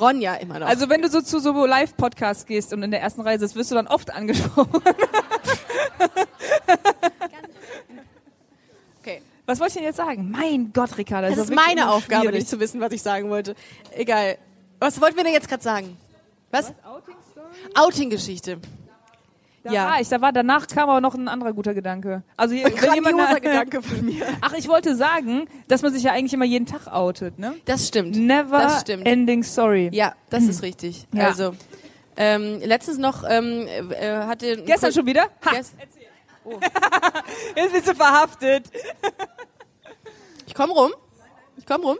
[0.00, 0.66] Ronja immer noch.
[0.66, 3.70] Also wenn du so zu so Live-Podcasts gehst und in der ersten Reihe sitzt, wirst
[3.70, 4.80] du dann oft angesprochen.
[9.46, 10.30] Was wollte ich denn jetzt sagen?
[10.30, 11.28] Mein Gott, Ricarda.
[11.28, 12.40] Das doch ist meine Aufgabe, schwierig.
[12.40, 13.54] nicht zu wissen, was ich sagen wollte.
[13.96, 14.38] Egal.
[14.78, 15.96] Was wollten wir denn jetzt gerade sagen?
[16.50, 16.72] Was?
[17.74, 18.58] Outing-Geschichte.
[19.64, 19.86] Da Ja.
[19.90, 22.24] war ich, da war, danach kam aber noch ein anderer guter Gedanke.
[22.36, 24.26] Also hier, wenn jemand, Gedanke von mir.
[24.40, 27.54] Ach, ich wollte sagen, dass man sich ja eigentlich immer jeden Tag outet, ne?
[27.64, 28.16] Das stimmt.
[28.16, 29.06] Never Das stimmt.
[29.06, 29.88] ending story.
[29.92, 31.06] Ja, das ist richtig.
[31.14, 31.28] Ja.
[31.28, 31.54] Also,
[32.16, 34.62] ähm, letztens noch ähm, äh, hatte...
[34.64, 35.28] Gestern schon wieder?
[35.44, 35.74] Ha, Gest-
[37.56, 38.70] jetzt bist du verhaftet.
[40.46, 40.92] Ich komm rum.
[41.56, 41.98] Ich komm rum.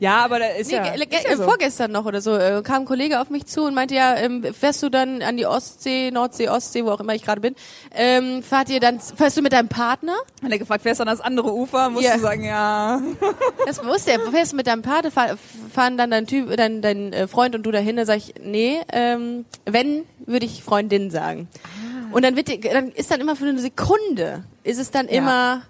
[0.00, 1.44] Ja, aber da ist Nee, ja, ist ja so.
[1.44, 4.44] Vorgestern noch oder so äh, kam ein Kollege auf mich zu und meinte, ja, ähm,
[4.58, 7.54] fährst du dann an die Ostsee, Nordsee, Ostsee, wo auch immer ich gerade bin,
[7.94, 10.14] ähm, fahrt ihr dann, fährst du mit deinem Partner?
[10.42, 11.90] Hat er gefragt, fährst du an das andere Ufer?
[11.90, 12.14] Musst Ja.
[12.14, 13.00] du sagen, ja.
[13.66, 14.20] Das wusste er.
[14.30, 15.36] Fährst du mit deinem Partner, fahr,
[15.72, 17.96] fahren dann dein Typ, dein, dein äh, Freund und du dahin?
[17.96, 21.48] Da sag ich, nee, ähm, wenn, würde ich Freundin sagen.
[21.64, 22.14] Ah.
[22.14, 25.62] Und dann wird, die- dann ist dann immer für eine Sekunde, ist es dann immer,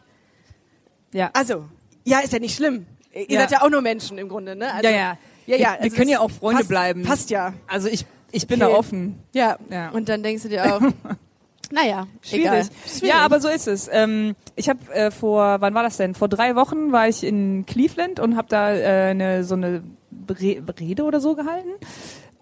[1.13, 1.31] Ja.
[1.35, 1.65] also,
[2.05, 2.87] ja, ist ja nicht schlimm.
[3.15, 3.41] Ihr Ja.
[3.41, 4.73] seid ja auch nur Menschen im Grunde, ne?
[4.73, 5.19] Also, ja, ja.
[5.47, 5.59] Ja, ja.
[5.59, 7.03] Wir, also wir können ja auch Freunde passt, bleiben.
[7.03, 7.53] Passt ja.
[7.67, 8.73] Also ich, ich bin Okay.
[8.73, 9.19] da offen.
[9.33, 9.57] Ja.
[9.71, 9.91] Ja.
[9.91, 10.81] Und dann denkst du dir auch,
[11.71, 12.45] naja, Schwierig.
[12.47, 12.67] egal.
[13.03, 13.89] Ja, aber so ist es.
[13.93, 16.15] Ähm, ich habe äh, vor, wann war das denn?
[16.15, 20.63] Vor drei Wochen war ich in Cleveland und habe da äh, eine, so eine Bre
[20.79, 21.71] Rede oder so gehalten.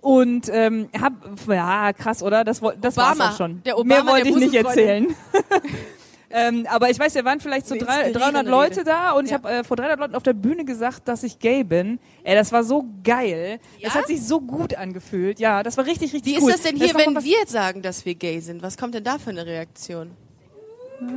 [0.02, 1.12] Und ähm, hab,
[1.48, 2.42] ja, krass, oder?
[2.44, 3.30] Das, das war's Obama.
[3.30, 3.62] auch schon.
[3.64, 5.06] Der Obama Mehr wollte ich nicht erzählen.
[6.30, 9.24] ähm, aber ich weiß, da waren vielleicht so drei, Eine 300 inspirierende Leute da und
[9.26, 9.38] ich Ja.
[9.38, 11.98] habe äh, vor 300 Leuten auf der Bühne gesagt, dass ich gay bin.
[12.24, 13.58] Ey, das war so geil.
[13.82, 14.00] Das Ja?
[14.00, 15.38] hat sich so gut angefühlt.
[15.40, 16.52] Ja, das war richtig, richtig Wie ist cool.
[16.52, 18.62] das denn hier, mal wenn wir sagen, dass wir gay sind?
[18.62, 20.10] Was kommt denn da für eine Reaktion?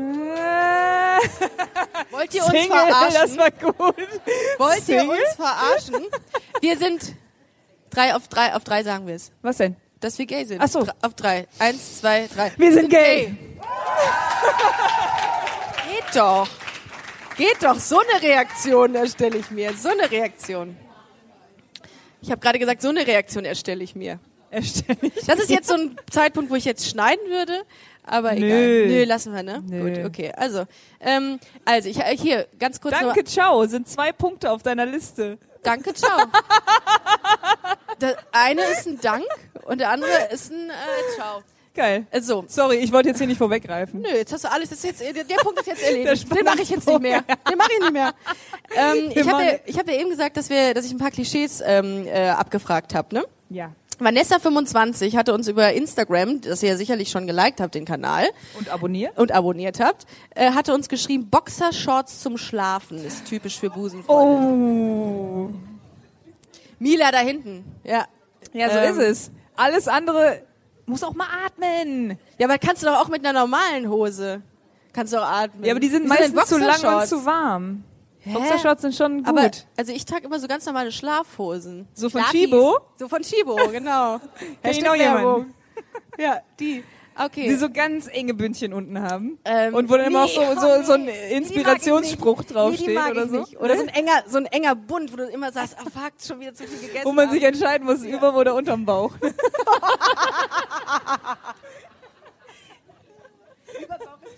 [2.11, 3.21] Wollt ihr uns Single, verarschen?
[3.21, 3.95] das war gut.
[4.57, 5.09] Wollt ihr Single?
[5.09, 6.05] uns verarschen?
[6.61, 7.13] Wir sind
[7.89, 9.31] drei auf drei, auf drei sagen wir es.
[9.41, 9.75] Was denn?
[9.99, 10.61] Dass wir gay sind.
[10.61, 10.83] Ach so.
[10.83, 11.47] Dr- Auf drei.
[11.59, 12.51] Eins, zwei, drei.
[12.57, 13.35] Wir sind gay.
[15.87, 16.47] Geht doch.
[17.35, 17.79] Geht doch.
[17.79, 19.73] So eine Reaktion erstelle ich mir.
[19.73, 20.77] So eine Reaktion.
[22.21, 24.19] Ich habe gerade gesagt, so eine Reaktion erstelle ich mir.
[24.51, 24.83] Ich.
[25.25, 27.63] Das ist jetzt so ein Zeitpunkt, wo ich jetzt schneiden würde,
[28.03, 28.45] aber Nö.
[28.45, 28.87] egal.
[28.87, 29.63] Nö, lassen wir, ne?
[29.65, 29.95] Nö.
[29.95, 30.31] Gut, okay.
[30.35, 30.65] Also,
[30.99, 33.65] ähm, also ich äh, hier ganz kurz Danke, ciao.
[33.65, 35.29] Sind zwei Punkte auf deiner Liste.
[35.29, 36.19] Nur, danke, ciao.
[37.99, 39.25] Das eine ist ein Dank
[39.65, 41.43] und der andere ist ein äh, Ciao.
[41.75, 42.05] Geil.
[42.21, 42.45] So.
[42.47, 44.01] Sorry, ich wollte jetzt hier nicht vorweggreifen.
[44.01, 46.35] Nö, jetzt hast du alles, das ist jetzt, der Punkt ist jetzt Der erledigt.
[46.35, 47.21] Den mache ich jetzt nicht mehr.
[47.49, 48.13] Den mache ich nicht mehr.
[48.75, 51.09] Ähm, ich habe ja, ich hab ja eben gesagt, dass wir, dass ich ein paar
[51.09, 53.25] Klischees ähm, äh, abgefragt habe, ne?
[53.49, 53.71] Ja.
[53.99, 58.69] Vanessa25 hatte uns über Instagram, das ihr ja sicherlich schon geliked habt, den Kanal, Und
[58.69, 59.17] abonniert?
[59.17, 60.05] und abonniert habt,
[60.35, 64.43] äh, hatte uns geschrieben, Boxershorts zum Schlafen ist typisch für Busenfreunde.
[64.43, 65.49] Oh.
[66.79, 68.05] Mila da hinten, ja.
[68.51, 68.91] Ja, so Ähm.
[68.91, 69.31] ist es.
[69.55, 70.41] Alles andere
[70.85, 72.17] muss auch mal atmen.
[72.37, 74.41] Ja, aber kannst du doch auch mit einer normalen Hose.
[74.93, 75.63] Kannst du auch atmen.
[75.63, 77.83] Ja, aber die sind denn meistens zu lang und zu warm.
[78.19, 78.33] Hä?
[78.33, 79.27] Boxershorts sind schon gut.
[79.27, 81.87] Aber, also ich trage immer so ganz normale Schlafhosen.
[81.93, 82.41] So von Schlafis.
[82.41, 82.79] Chibo?
[82.97, 84.19] So von Chibo, genau.
[84.61, 85.53] Kenn ich noch jemanden.
[86.17, 86.83] Ja, die.
[87.17, 87.47] Okay.
[87.47, 89.37] die so ganz enge Bündchen unten haben.
[89.45, 92.87] Ähm, und wo dann immer nee, auch so, so, so ein oh nee, Inspirationsspruch draufsteht
[92.87, 93.39] nee, oder so.
[93.41, 93.59] Nicht.
[93.59, 96.39] Oder so ein enger, so ein enger Bund, wo du immer sagst, ah fuck, schon
[96.39, 97.05] wieder zu viel gegessen.
[97.05, 97.33] Wo man hab.
[97.33, 99.13] sich entscheiden muss, über oder unterm Bauch.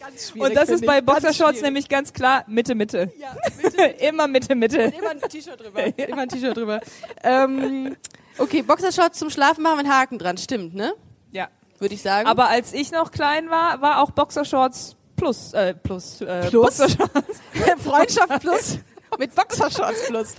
[0.06, 0.50] ganz schwierig.
[0.50, 3.12] Und das ist bei Boxershorts nämlich ganz klar Mitte, Mitte.
[3.18, 3.36] Ja,
[4.08, 4.94] Immer Mitte, Mitte.
[4.98, 5.98] immer ein T-Shirt drüber.
[5.98, 6.82] Immer ein T-Shirt drüber.
[7.24, 7.96] Ähm,
[8.38, 10.38] okay, Boxershorts zum Schlafen machen mit Haken dran.
[10.38, 10.94] Stimmt, ne?
[11.80, 12.28] Würde ich sagen.
[12.28, 16.78] Aber als ich noch klein war, war auch Boxershorts plus, äh, plus, äh, Plus?
[16.78, 17.42] Boxershorts.
[17.84, 18.80] Freundschaft plus
[19.20, 20.36] mit Boxershorts plus.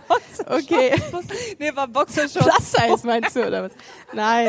[0.47, 0.93] Okay.
[1.59, 2.47] nee, war Boxershorts.
[2.47, 3.73] Plus Size meinst du, oder was?
[4.13, 4.49] Nein.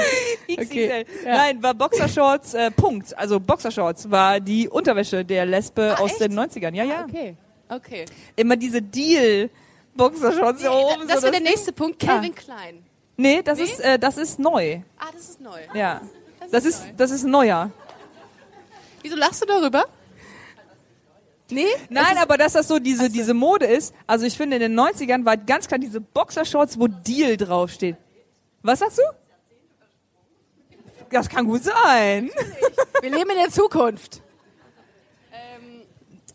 [0.50, 0.64] XXL.
[0.66, 1.06] Okay.
[1.26, 1.36] Ja.
[1.38, 3.18] Nein, war Boxershorts, äh, Punkt.
[3.18, 6.22] Also Boxershorts war die Unterwäsche der Lesbe Ah, aus echt?
[6.22, 6.74] den 90ern.
[6.74, 7.06] Ja, ja.
[7.08, 7.36] Okay.
[7.70, 8.06] Okay.
[8.36, 9.50] Immer diese Deal
[9.96, 11.08] Boxershorts hier oben.
[11.08, 12.00] das so wäre der nächste Punkt.
[12.00, 12.84] Calvin Klein.
[13.18, 14.82] Nee, das ist, äh, das ist neu.
[15.00, 15.60] Ah, das ist neu.
[15.74, 16.02] Ja.
[16.52, 17.72] Das ist das ist neuer.
[19.02, 19.86] Wieso lachst du darüber?
[21.50, 21.68] Nee?
[21.90, 25.24] Nein, aber dass das so diese, diese Mode ist, also ich finde in den 90ern
[25.24, 27.96] war ganz klar diese Boxershorts, wo Deal draufsteht.
[28.64, 29.04] Was sagst du?
[31.10, 32.30] Das kann gut sein.
[33.02, 34.22] Wir leben in der Zukunft.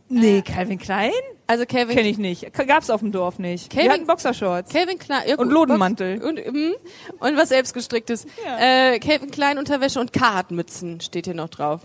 [0.09, 1.13] Nee, Calvin Klein?
[1.53, 2.51] Also Calvin, Kenne ich nicht.
[2.67, 3.69] Gab's auf dem Dorf nicht.
[3.71, 4.73] Calvin- Wir hatten Boxershorts.
[4.73, 6.19] Calvin Klein ja, Und Lodenmantel.
[6.19, 6.73] Box- Und, mm,
[7.19, 8.25] und was selbstgestricktes.
[8.43, 8.93] Ja.
[8.93, 11.83] Äh, Calvin Klein Unterwäsche und Carhartt-Mützen steht hier noch drauf.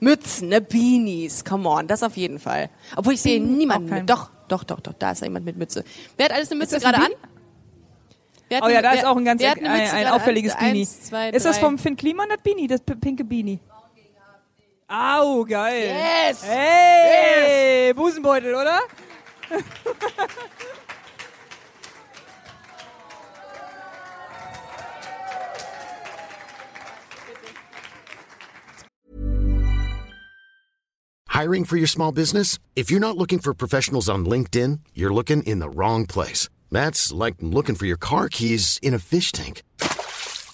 [0.00, 2.70] Mützen, ne Beanies, come on, das auf jeden Fall.
[2.96, 4.10] Obwohl ich sehe niemanden auch kein- mit.
[4.10, 5.84] Doch, doch, doch, doch, da ist jemand mit Mütze.
[6.16, 7.02] Wer hat alles eine Mütze ein gerade an?
[7.02, 7.16] Beanie?
[8.48, 10.60] Wer hat Oh ja, da wer- ist auch ein ganz ein, ein gerade auffälliges an?
[10.60, 10.80] Beanie.
[10.80, 13.58] Eins, zwei, ist das vom Finn Kliman, das Beanie, das pinke Beanie?
[14.96, 15.88] Au, geil.
[15.88, 16.44] Yes!
[16.44, 18.78] Hey, Busenbeutel, oder?
[31.26, 32.60] Hiring for your small business?
[32.76, 36.48] If you're not looking for professionals on LinkedIn, you're looking in the wrong place.
[36.70, 39.64] That's like looking for your car keys in a fish tank.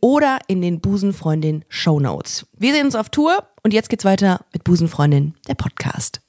[0.00, 2.46] oder in den Busenfreundin Show Notes.
[2.56, 6.20] Wir sehen uns auf Tour und jetzt geht's weiter mit Busenfreundin, der Podcast.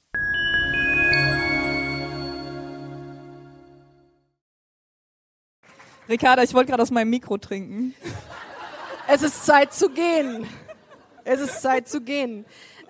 [6.08, 7.94] Ricarda, ich wollte gerade aus meinem Mikro trinken.
[9.08, 10.46] Es ist Zeit zu gehen.
[11.24, 12.44] Es ist Zeit zu gehen.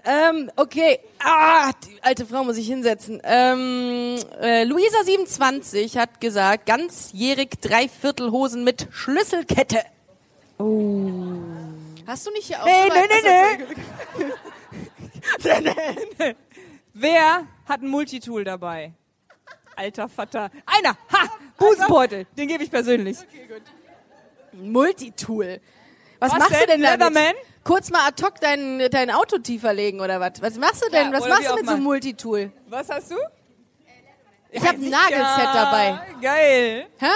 [0.04, 0.98] Ähm, okay.
[1.22, 3.20] Ah, die alte Frau muss ich hinsetzen.
[3.24, 9.78] Ähm, äh, Luisa27 hat gesagt, ganzjährig Dreiviertelhosen mit Schlüsselkette.
[10.62, 11.40] Oh.
[12.06, 13.64] Hast du nicht hier auch Nee, so weit- nee,
[15.34, 16.34] Achso,
[16.94, 18.92] Wer hat ein Multitool dabei?
[19.74, 20.50] Alter Vater.
[20.66, 20.90] Einer!
[21.12, 21.30] Ha!
[21.56, 22.26] Busenbeutel.
[22.36, 23.18] Den gebe ich persönlich.
[24.52, 25.60] Multitool.
[26.20, 27.14] Was, Was machst du denn, denn damit?
[27.14, 27.34] Leatherman?
[27.64, 30.42] Kurz mal ad hoc dein, dein Auto tiefer legen oder was?
[30.42, 31.12] Was machst du denn?
[31.12, 31.82] Ja, was machst du mit so einem.
[31.82, 32.52] Multitool?
[32.66, 33.16] Was hast du?
[34.50, 36.00] Ich habe ein Nagelset dabei.
[36.20, 36.86] Geil.
[36.98, 37.06] Hä?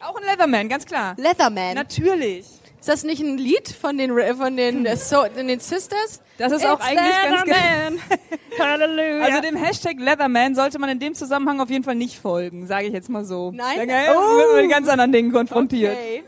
[0.00, 1.14] Auch ein Leatherman, ganz klar.
[1.16, 1.74] Leatherman.
[1.74, 2.46] Natürlich.
[2.82, 6.20] Ist das nicht ein Lied von den von den so, den Sisters?
[6.36, 8.00] Das ist auch It's eigentlich ganz ge- Leatherman.
[8.58, 9.24] Halleluja.
[9.24, 12.86] Also dem Hashtag Leatherman sollte man in dem Zusammenhang auf jeden Fall nicht folgen, sage
[12.88, 13.52] ich jetzt mal so.
[13.54, 13.76] Nein?
[13.78, 14.36] Da geil, Oh.
[14.36, 15.96] wird man mit ganz anderen Dingen konfrontiert.
[15.96, 16.24] okay.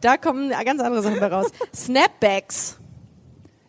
[0.00, 1.46] Da kommen ganz andere Sachen raus.
[1.72, 2.76] Snapbacks.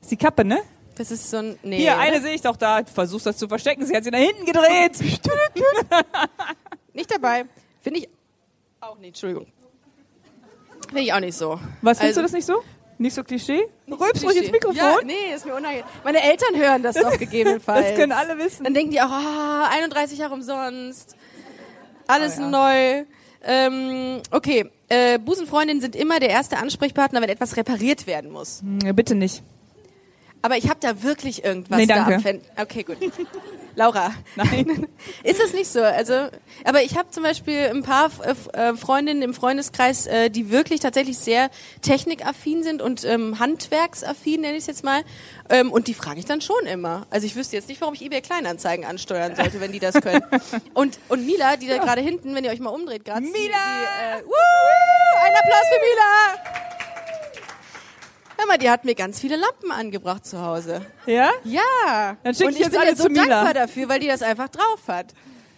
[0.01, 0.61] Ist die Kappe, ne?
[0.95, 1.77] Das ist so ein nee.
[1.77, 1.99] Hier, oder?
[1.99, 2.81] eine sehe ich doch da.
[2.81, 3.85] Du versuchst das zu verstecken.
[3.85, 4.99] Sie hat sie nach hinten gedreht.
[6.93, 7.45] nicht dabei.
[7.81, 8.09] Finde ich
[8.81, 9.09] auch nicht.
[9.09, 9.45] Entschuldigung.
[10.89, 11.59] Finde ich auch nicht so.
[11.81, 12.63] Was findest Also- du das nicht so?
[13.01, 13.61] Nicht so Klischee?
[13.89, 14.75] Rülpst ruhig ins Mikrofon.
[14.75, 15.85] Ja, nee, ist mir unangenehm.
[16.03, 17.87] Meine Eltern hören das doch gegebenenfalls.
[17.87, 18.65] Das können alle wissen.
[18.65, 21.15] Dann denken die auch, ah, 31 Jahre umsonst.
[22.07, 22.49] Alles Oh ja.
[22.49, 23.05] neu.
[23.41, 28.59] Ähm, okay, äh, Busenfreundinnen sind immer der erste Ansprechpartner, wenn etwas repariert werden muss.
[28.61, 29.43] Hm, bitte nicht.
[30.41, 32.15] Aber ich habe da wirklich irgendwas Nee, da danke.
[32.15, 32.97] am Fen Okay, gut.
[33.79, 34.13] Laura.
[34.35, 34.87] Nein.
[35.23, 35.81] Ist es nicht so?
[35.81, 36.27] Also,
[36.65, 40.81] aber ich habe zum Beispiel ein paar äh, äh, Freundinnen im Freundeskreis, äh, die wirklich
[40.81, 41.49] tatsächlich sehr
[41.81, 45.03] technikaffin sind und ähm, handwerksaffin, nenne ich es jetzt mal.
[45.49, 47.07] Ähm, und die frage ich dann schon immer.
[47.09, 50.23] Also ich wüsste jetzt nicht, warum ich eBay Kleinanzeigen ansteuern sollte, wenn die das können.
[50.73, 53.21] Und, und Mila, die da gerade hinten, wenn ihr euch mal umdreht, gerade.
[53.21, 53.31] Mila!
[53.31, 56.58] Die, die, äh, wuhu, ein Applaus für Mila!
[58.39, 60.81] Hör mal, die hat mir ganz viele Lampen angebracht zu Hause.
[61.05, 61.29] Ja?
[61.43, 62.15] Ja.
[62.23, 63.25] Dann schick und ich ich jetzt bin alle so zu Mila.
[63.25, 65.07] dankbar dafür, weil die das einfach drauf hat.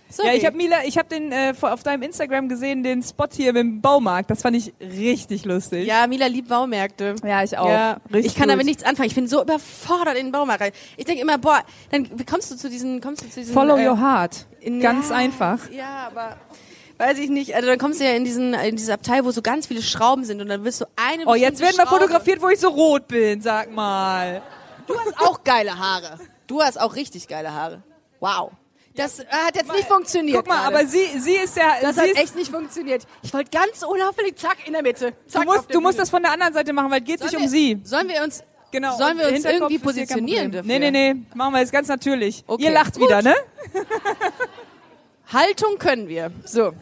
[0.09, 0.29] Sorry.
[0.29, 3.55] Ja, ich habe Mila, ich habe den äh, auf deinem Instagram gesehen, den Spot hier
[3.55, 4.32] im Baumarkt.
[4.32, 5.86] Das fand ich richtig lustig.
[5.86, 7.15] Ja, Mila liebt Baumärkte.
[7.23, 7.69] Ja, ich auch.
[7.69, 8.53] Ja, Richtig ich kann gut.
[8.53, 9.07] damit nichts anfangen.
[9.07, 10.71] Ich bin so überfordert in den Baumarkt rein.
[10.97, 11.61] Ich denke immer, boah,
[11.91, 13.53] dann wie kommst du zu diesen, kommst du zu diesen.
[13.53, 14.47] Follow äh, your heart.
[14.82, 15.69] Ganz ja, einfach.
[15.71, 16.36] Ja, aber
[17.02, 17.54] weiß ich nicht.
[17.56, 20.24] Also dann kommst du ja in diesen, in dieses Abteil, wo so ganz viele Schrauben
[20.24, 21.26] sind und dann wirst du eine.
[21.26, 24.41] Oh, jetzt werden wir Schraube- fotografiert, wo ich so rot bin, sag mal.
[24.88, 26.18] Du hast auch geile Haare.
[26.47, 27.82] Du hast auch richtig geile Haare.
[28.20, 28.52] Wow.
[28.95, 30.38] Das äh, hat jetzt nicht funktioniert.
[30.38, 30.76] Guck mal, gerade.
[30.80, 33.04] aber sie, sie ist ja, das hat echt nicht funktioniert.
[33.24, 35.14] Ich wollte ganz unauffällig, zack, in der Mitte.
[35.28, 37.32] Zack, du musst, du musst das von der anderen Seite machen, weil es geht sich
[37.32, 37.80] Sollen um wir- sie.
[37.84, 38.97] Sollen wir uns, Genau.
[38.97, 40.68] sollen wir uns irgendwie positionieren dafür?
[40.68, 41.22] Nee, nee, nee.
[41.36, 42.43] Machen wir jetzt ganz natürlich.
[42.47, 42.64] Okay.
[42.66, 43.04] Ihr lacht Gut.
[43.08, 43.34] wieder, ne?
[45.32, 46.32] Haltung können wir.
[46.45, 46.74] So.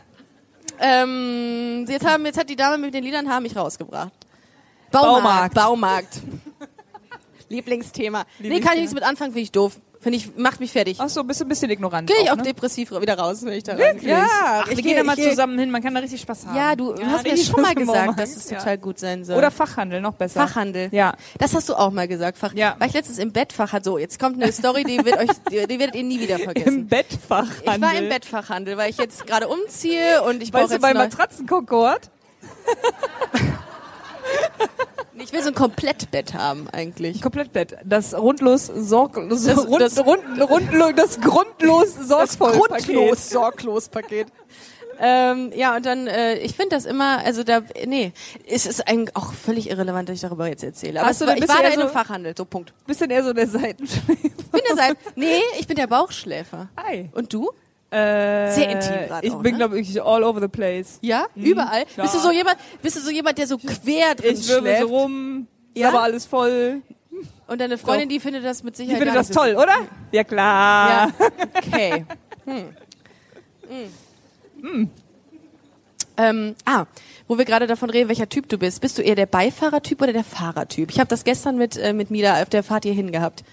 [0.80, 4.14] Ähm, jetzt, haben, jetzt hat die Dame mit den Liedern haben mich rausgebracht.
[4.92, 5.54] Baumarkt.
[5.54, 6.22] Baumarkt.
[7.50, 8.26] Lieblingsthema.
[8.40, 9.80] Nee, kann ich nichts mit anfangen, finde ich doof.
[10.02, 10.96] Finde ich, macht mich fertig.
[11.00, 12.08] Ach so, bist du ein bisschen ignorant.
[12.08, 12.44] Gehe ich auch ne?
[12.44, 14.10] depressiv wieder raus, wenn ich da Wirklich?
[14.10, 14.26] Ja,
[14.64, 16.56] Ach, wir gehen da mal zusammen hin, man kann da richtig Spaß haben.
[16.56, 18.60] Ja, du hast mir schon mal gesagt, dass es Ja.
[18.60, 19.38] total gut sein soll.
[19.38, 20.48] Oder Fachhandel, noch besser.
[20.48, 20.88] Fachhandel.
[20.94, 21.16] Ja.
[21.38, 22.38] Das hast du auch mal gesagt.
[22.38, 22.78] Fach Ja.
[22.80, 23.92] War ich letztens im Bettfachhandel.
[23.92, 26.80] So, jetzt kommt eine Story, die, wird euch, die, die werdet ihr nie wieder vergessen.
[26.80, 27.74] Im Bettfachhandel.
[27.76, 30.82] Ich war im Bettfachhandel, weil ich jetzt gerade umziehe und ich brauche Weißt du, jetzt
[30.82, 32.10] bei Matratzenkonkord?
[35.22, 37.22] Ich will so ein Komplettbett haben eigentlich.
[37.22, 37.78] Komplettbett.
[37.84, 44.28] Das rundlos sorglos, Das- rund, das- rund, rundlo, das grundlos Das sorgvoll grundlos sorglos Paket.
[45.02, 48.12] Ähm, ja, und dann, äh, ich finde das immer, also da, nee,
[48.46, 51.00] es ist eigentlich auch völlig irrelevant, dass ich darüber jetzt erzähle.
[51.00, 52.74] Aber es war, ich war da eher in einem so- Fachhandel, so Punkt.
[52.86, 54.12] Bisschen eher so der Seitenschläfer.
[54.22, 56.68] Ich bin der Seite, nee, ich bin der Bauchschläfer.
[56.76, 57.10] Hi.
[57.14, 57.50] Und du?
[57.92, 59.58] Äh, Sehr intim gerade Ich auch, bin, ne?
[59.58, 61.00] glaube ich, all over the place.
[61.02, 61.26] Ja?
[61.36, 61.86] Überall?
[61.98, 62.04] Ja.
[62.04, 64.88] Bist du so jemand, bist du so jemand, der so quer drin Ich wirbel so
[64.88, 65.90] rum, Ja?
[65.90, 66.82] aber alles voll.
[67.48, 69.74] Und deine Freundin, die findet das mit Ich Sicherheit finde gar das so toll, oder?
[70.12, 70.90] Ja, klar.
[70.90, 71.12] Ja,
[71.58, 72.06] okay.
[72.46, 72.66] Hm.
[74.62, 74.90] Hm.
[76.20, 76.86] Ähm, ah,
[77.30, 78.82] wo wir gerade davon reden, welcher Typ du bist.
[78.82, 80.92] Bist du eher der Beifahrertyp oder der Fahrertyp?
[80.92, 83.46] Ich habe das gestern mit, äh, mit Mila auf der Fahrt hierhin gehabt.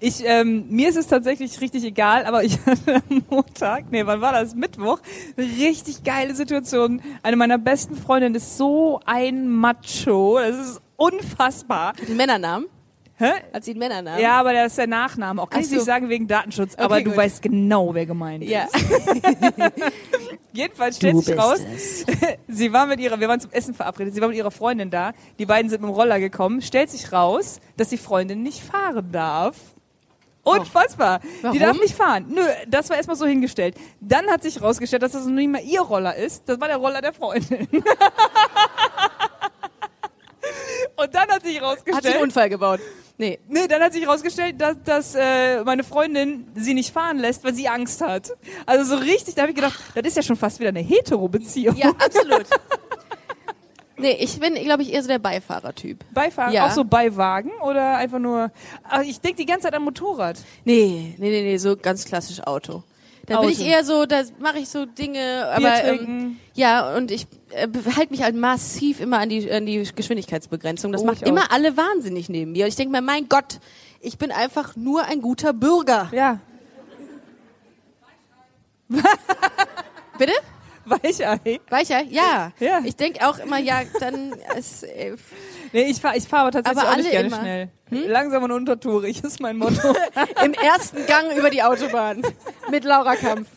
[0.00, 4.20] Ich, ähm, mir ist es tatsächlich richtig egal, aber ich hatte am Montag, nee, wann
[4.20, 4.56] war das?
[4.56, 4.98] Mittwoch,
[5.36, 7.02] richtig geile Situation.
[7.22, 11.92] Eine meiner besten Freundinnen ist so ein Macho, das ist unfassbar.
[12.08, 12.66] Männernamen?
[13.18, 13.32] Hä?
[13.52, 14.20] Hat sie einen Männernamen?
[14.20, 15.42] Ja, aber das ist der Nachname.
[15.42, 15.74] Auch kann Ach ich so.
[15.76, 17.16] nicht sagen wegen Datenschutz, aber du gut.
[17.16, 18.50] weißt genau, wer gemeint ist.
[18.50, 18.68] Ja.
[20.52, 21.60] Jedenfalls stellt Du sich raus,
[22.48, 25.12] sie war mit ihrer, wir waren zum Essen verabredet, sie war mit ihrer Freundin da,
[25.38, 29.10] die beiden sind mit dem Roller gekommen, stellt sich raus, dass die Freundin nicht fahren
[29.12, 29.56] darf.
[30.44, 31.20] Unfassbar.
[31.42, 31.52] Warum?
[31.56, 32.26] Die darf nicht fahren.
[32.28, 33.76] Nö, das war erstmal so hingestellt.
[34.00, 36.48] Dann hat sich rausgestellt, dass das noch nicht mal ihr Roller ist.
[36.48, 37.68] Das war der Roller der Freundin.
[40.96, 42.80] Und dann hat sich Hat sie rausgestellt, einen Unfall gebaut?
[43.20, 43.40] Nee.
[43.48, 47.52] Nee, dann hat sich herausgestellt, dass, dass äh, meine Freundin sie nicht fahren lässt, weil
[47.52, 48.30] sie Angst hat.
[48.64, 51.74] Also so richtig, da habe ich gedacht, das ist ja schon fast wieder eine Hetero-Beziehung.
[51.76, 52.46] Ja, absolut.
[53.96, 56.04] nee, ich bin, glaube ich, eher so der Beifahrertyp.
[56.14, 56.66] Beifahrer, Ja.
[56.66, 58.52] auch so bei Wagen oder einfach nur.
[58.84, 60.38] Aber ich denke die ganze Zeit an Motorrad.
[60.64, 62.84] Nee, nee, nee, nee, so ganz klassisch Auto.
[63.28, 63.60] Da bin Auto.
[63.60, 68.10] ich eher so, da mache ich so Dinge, aber ähm, ja, und ich äh, halte
[68.10, 70.92] mich halt massiv immer an die, an die Geschwindigkeitsbegrenzung.
[70.92, 71.28] Das Oh, macht ich auch.
[71.28, 72.64] immer alle wahnsinnig neben mir.
[72.64, 73.60] Und ich denke mir, mein Gott,
[74.00, 76.08] ich bin einfach nur ein guter Bürger.
[76.12, 76.40] Ja.
[80.18, 80.32] Bitte?
[80.90, 81.60] Weichei.
[81.68, 82.02] Weicher?
[82.08, 82.52] Ja.
[82.60, 82.80] Ja.
[82.84, 85.16] Ich denke auch immer, ja, dann ist, äh,
[85.72, 87.40] Nee, ich fahre ich fahr aber tatsächlich Aber auch nicht gerne immer.
[87.40, 87.68] schnell.
[87.90, 89.94] Langsam und untertourig ist mein Motto.
[90.44, 92.22] im ersten Gang über die Autobahn
[92.70, 93.48] mit Laura Kampf.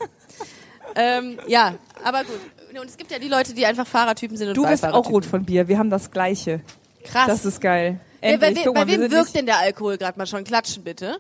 [0.96, 2.40] ähm, ja, aber gut.
[2.80, 5.26] Und es gibt ja die Leute, die einfach Fahrertypen sind und Du bist auch rot
[5.26, 5.68] von Bier.
[5.68, 6.62] Wir haben das Gleiche.
[7.04, 7.28] Krass.
[7.28, 8.00] Das ist geil.
[8.22, 8.66] Wer- bei Endlich.
[8.66, 10.44] we- mal, bei wem wirkt denn der Alkohol gerade mal schon?
[10.44, 11.18] Klatschen bitte.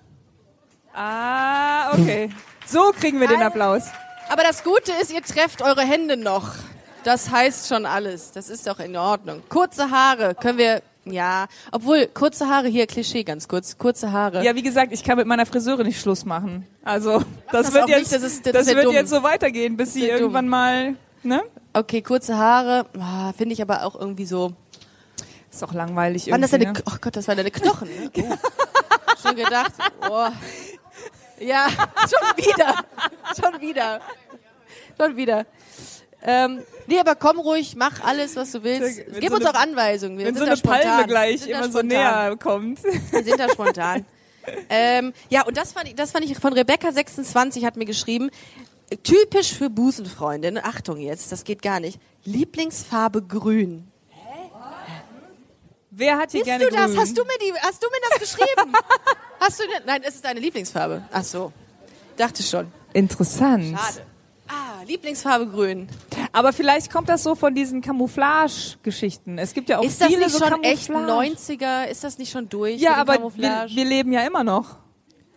[0.93, 2.29] Ah, okay.
[2.65, 3.41] So kriegen wir den.
[3.41, 3.83] Applaus.
[4.31, 6.49] Aber das Gute ist, ihr trefft eure Hände noch.
[7.03, 8.31] Das heißt schon alles.
[8.31, 9.41] Das ist doch in Ordnung.
[9.49, 13.77] Kurze Haare können wir, ja, obwohl kurze Haare hier Klischee ganz kurz.
[13.77, 14.43] Kurze Haare.
[14.43, 16.65] Ja, wie gesagt, ich kann mit meiner Friseure nicht Schluss machen.
[16.83, 17.19] Also,
[17.51, 18.93] das, das wird auch jetzt, nicht, das ist- das das wird dumm.
[18.93, 20.21] jetzt so weitergehen, bis sie ja dumm.
[20.21, 21.41] irgendwann mal, ne?
[21.73, 24.53] Okay, kurze Haare, ah, finde ich aber auch irgendwie so.
[25.51, 26.83] Ist doch langweilig Waren das irgendwie, deine, ne?
[26.89, 28.11] oh Gott, das waren deine Knochen, ne?
[29.23, 29.27] Oh.
[29.27, 29.71] Schon gedacht,
[30.09, 30.27] oh.
[31.41, 31.67] Ja,
[31.99, 32.75] schon wieder.
[33.39, 34.01] schon wieder.
[34.99, 35.45] Schon wieder.
[36.23, 38.99] Ähm, nee, aber komm ruhig, mach alles, was du willst.
[39.07, 40.17] Wenn Gib so uns eine- auch Anweisungen.
[40.19, 40.81] Wir Wenn sind so da eine spontan.
[40.83, 41.87] Palme Wir gleich sind da immer so spontan.
[42.27, 42.83] näher kommt.
[42.83, 44.05] Wir sind da spontan.
[44.69, 48.29] ähm, ja, und das fand, ich, das fand ich von Rebecca26 hat mir geschrieben,
[49.03, 53.90] typisch für Busenfreundin, Achtung jetzt, das geht gar nicht, Lieblingsfarbe grün.
[56.01, 56.85] Wer hat hier Bist gerne du das?
[56.87, 56.99] grün?
[56.99, 58.73] Hast du mir die, hast du mir das geschrieben?
[59.39, 61.03] hast du, nein, es ist deine Lieblingsfarbe.
[61.11, 61.51] Ach so.
[62.17, 62.71] Dachte schon.
[62.93, 63.77] Interessant.
[63.79, 64.01] Schade.
[64.47, 65.87] Ah, Lieblingsfarbe grün.
[66.33, 69.37] Aber vielleicht kommt das so von diesen Camouflage-Geschichten.
[69.37, 71.29] Es gibt ja auch Ist das viele nicht so schon echt Camouflage.
[71.35, 71.85] 90er?
[71.85, 72.81] Ist das nicht schon durch?
[72.81, 73.75] Ja, aber wir, Camouflage?
[73.75, 74.77] wir leben ja immer noch.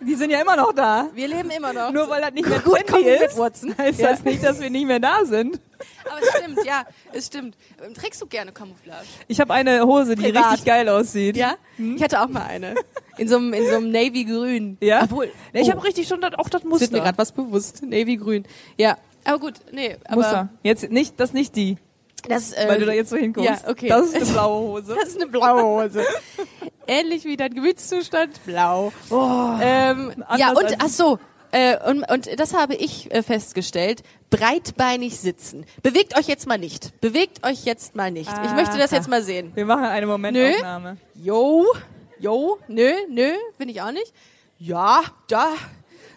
[0.01, 1.09] Die sind ja immer noch da.
[1.15, 1.91] wir leben immer noch.
[1.93, 3.75] Nur weil das nicht mehr Gut trendy kommen mit ist, Watson.
[3.79, 4.11] heißt Ja.
[4.13, 5.61] das nicht, dass wir nicht mehr da sind.
[6.11, 7.57] Aber es stimmt, ja, es stimmt.
[7.85, 9.07] Ähm, Trägst du gerne Camouflage?
[9.29, 10.53] Ich habe eine Hose, die Privat.
[10.53, 11.37] richtig geil aussieht.
[11.37, 11.55] Ja?
[11.79, 12.75] Ich hatte auch mal eine.
[13.17, 14.79] In so einem, in so einem Navy-Grün.
[14.81, 15.05] Ja?
[15.05, 17.01] Obwohl, Ja, ich oh, habe richtig schon das, auch das es wird mir Muster.
[17.01, 17.83] gerade was bewusst.
[17.83, 18.45] Navy-Grün.
[18.77, 18.97] Ja.
[19.25, 20.49] Aber gut, nee, aber Muster.
[20.63, 21.79] Jetzt nicht, das nicht die,
[22.29, 23.49] das, äh, weil du da jetzt so hinguckst.
[23.65, 23.89] ja, okay.
[23.89, 24.95] Das ist eine blaue Hose.
[25.01, 26.05] Das ist eine blaue Hose.
[26.87, 28.93] Ähnlich wie dein Gemütszustand, blau.
[29.63, 31.19] ähm, ja, und ach so,
[31.55, 34.03] äh, und, und das habe ich äh, festgestellt.
[34.29, 35.65] Breitbeinig sitzen.
[35.85, 37.01] Bewegt euch jetzt mal nicht.
[37.01, 38.29] Bewegt euch jetzt mal nicht.
[38.45, 39.53] Ich möchte das jetzt mal sehen.
[39.55, 40.97] Wir machen eine Momentaufnahme.
[41.15, 41.65] Jo,
[42.19, 44.13] jo, nö, nö, finde ich auch nicht.
[44.59, 45.53] Ja, da.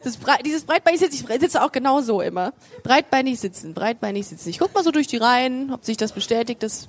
[0.04, 2.54] Das Brei dieses breitbeinig sitzen, ich sitze auch genau so immer.
[2.82, 4.50] Breitbeinig sitzen, breitbeinig sitzen.
[4.50, 6.64] Ich guck mal so durch die Reihen, ob sich das bestätigt.
[6.64, 6.88] Das,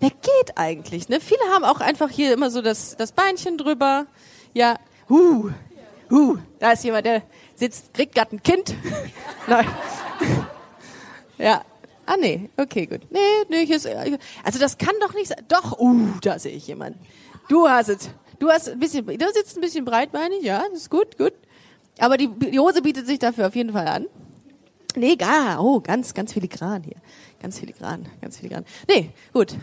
[0.00, 1.20] der geht eigentlich, ne?
[1.20, 4.06] Viele haben auch einfach hier immer so das, das Beinchen drüber.
[4.52, 5.50] Ja, hu,
[6.10, 7.22] hu, da ist jemand, der
[7.64, 8.74] sitzt, kriegt gerade ein Kind.
[9.46, 9.66] Nein.
[11.38, 11.62] Ja.
[12.06, 13.00] Ah, nee, okay, gut.
[13.10, 15.42] Nee, nee, hier ist, also das kann doch nicht sein.
[15.48, 17.00] Doch, uh, da sehe ich jemanden.
[17.48, 18.10] Du hast es.
[18.38, 21.32] Du hast ein bisschen, du sitzt ein bisschen breitbeinig, ja, das ist gut, gut.
[21.98, 24.06] Aber die, die Hose bietet sich dafür auf jeden Fall an.
[24.96, 26.96] Nee, gar, oh, ganz, ganz filigran hier.
[27.40, 28.66] Ganz filigran, ganz filigran.
[28.86, 29.54] Nee, gut.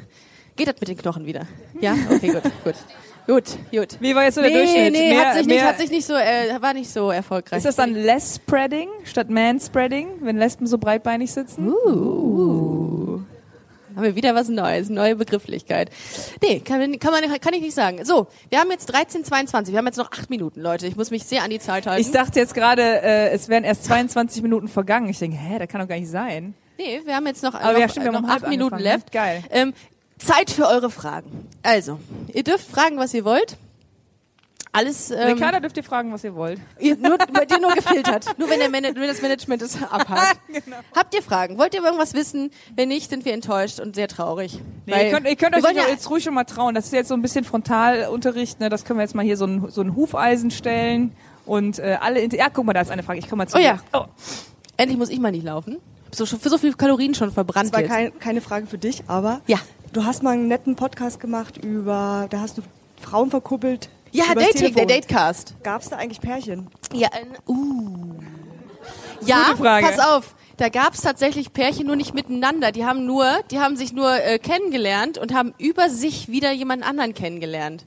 [0.55, 1.47] Geht das mit den Knochen wieder?
[1.79, 2.75] Ja, okay, gut, gut.
[3.27, 3.97] Gut, gut.
[3.99, 4.93] Wie war jetzt so der nee, Durchschnitt?
[4.93, 7.57] nee, Mehr- hat sich nicht, hat sich nicht so, äh, war nicht so erfolgreich.
[7.57, 11.67] Ist das dann less spreading statt man spreading, wenn Lesben so breitbeinig sitzen?
[11.69, 13.19] Uh.
[13.95, 15.89] Haben wir wieder was Neues, neue Begrifflichkeit.
[16.41, 18.03] Nee, kann, kann, man, kann ich nicht sagen.
[18.05, 20.87] So, wir haben jetzt 13.22, wir haben jetzt noch acht Minuten, Leute.
[20.87, 22.01] Ich muss mich sehr an die Zeit halten.
[22.01, 25.09] Ich dachte jetzt gerade, äh, es wären erst 22 Minuten vergangen.
[25.09, 26.53] Ich denke, hä, das kann doch gar nicht sein.
[26.77, 28.97] nee, wir haben jetzt noch, Aber noch, ja, stimmt, wir haben noch acht Minuten angefangen,
[28.97, 29.11] left.
[29.11, 29.43] Geil.
[29.51, 29.73] Ähm,
[30.25, 31.47] Zeit für eure Fragen.
[31.63, 31.99] Also,
[32.33, 33.57] ihr dürft fragen, was ihr wollt.
[34.73, 36.57] Alles, ähm, Ricarda dürft ihr fragen, was ihr wollt.
[36.79, 38.25] Ihr, nur, bei dir nur gefiltert.
[38.37, 40.39] Nur wenn, der Man wenn das Management es abhakt.
[40.47, 40.77] Genau.
[40.95, 41.57] Habt ihr Fragen?
[41.57, 42.51] Wollt ihr irgendwas wissen?
[42.75, 44.59] Wenn nicht, sind wir enttäuscht und sehr traurig.
[44.85, 46.73] Nee, Weil ihr könnt, ihr könnt euch ja, jetzt ruhig schon mal trauen.
[46.75, 48.59] Das ist jetzt so ein bisschen Frontalunterricht.
[48.61, 48.69] Ne?
[48.69, 51.13] Das können wir jetzt mal hier so ein, so ein Hufeisen stellen.
[51.45, 53.19] Und äh, alle, Inter- ja, guck mal, da ist eine Frage.
[53.19, 53.79] Ich komme mal zu Oh ja.
[53.93, 54.05] Oh.
[54.77, 55.77] Endlich muss ich mal nicht laufen.
[56.13, 57.89] So, für so viele Kalorien schon verbrannt Das war jetzt.
[57.91, 59.57] kein, keine Frage für dich, aber Ja.
[59.93, 62.61] Du hast mal einen netten Podcast gemacht über, da hast du
[62.99, 63.89] Frauen verkuppelt.
[64.11, 64.85] Ja, Dating, der.
[64.85, 65.55] Datecast.
[65.63, 66.67] Gab es da eigentlich Pärchen?
[66.93, 68.15] Ja, ein, uh.
[69.25, 70.35] Ja, pass auf.
[70.57, 72.71] Da gab's tatsächlich Pärchen nur nicht miteinander.
[72.71, 76.83] Die haben nur, die haben sich nur äh, kennengelernt und haben über sich wieder jemand
[76.83, 77.85] anderen kennengelernt.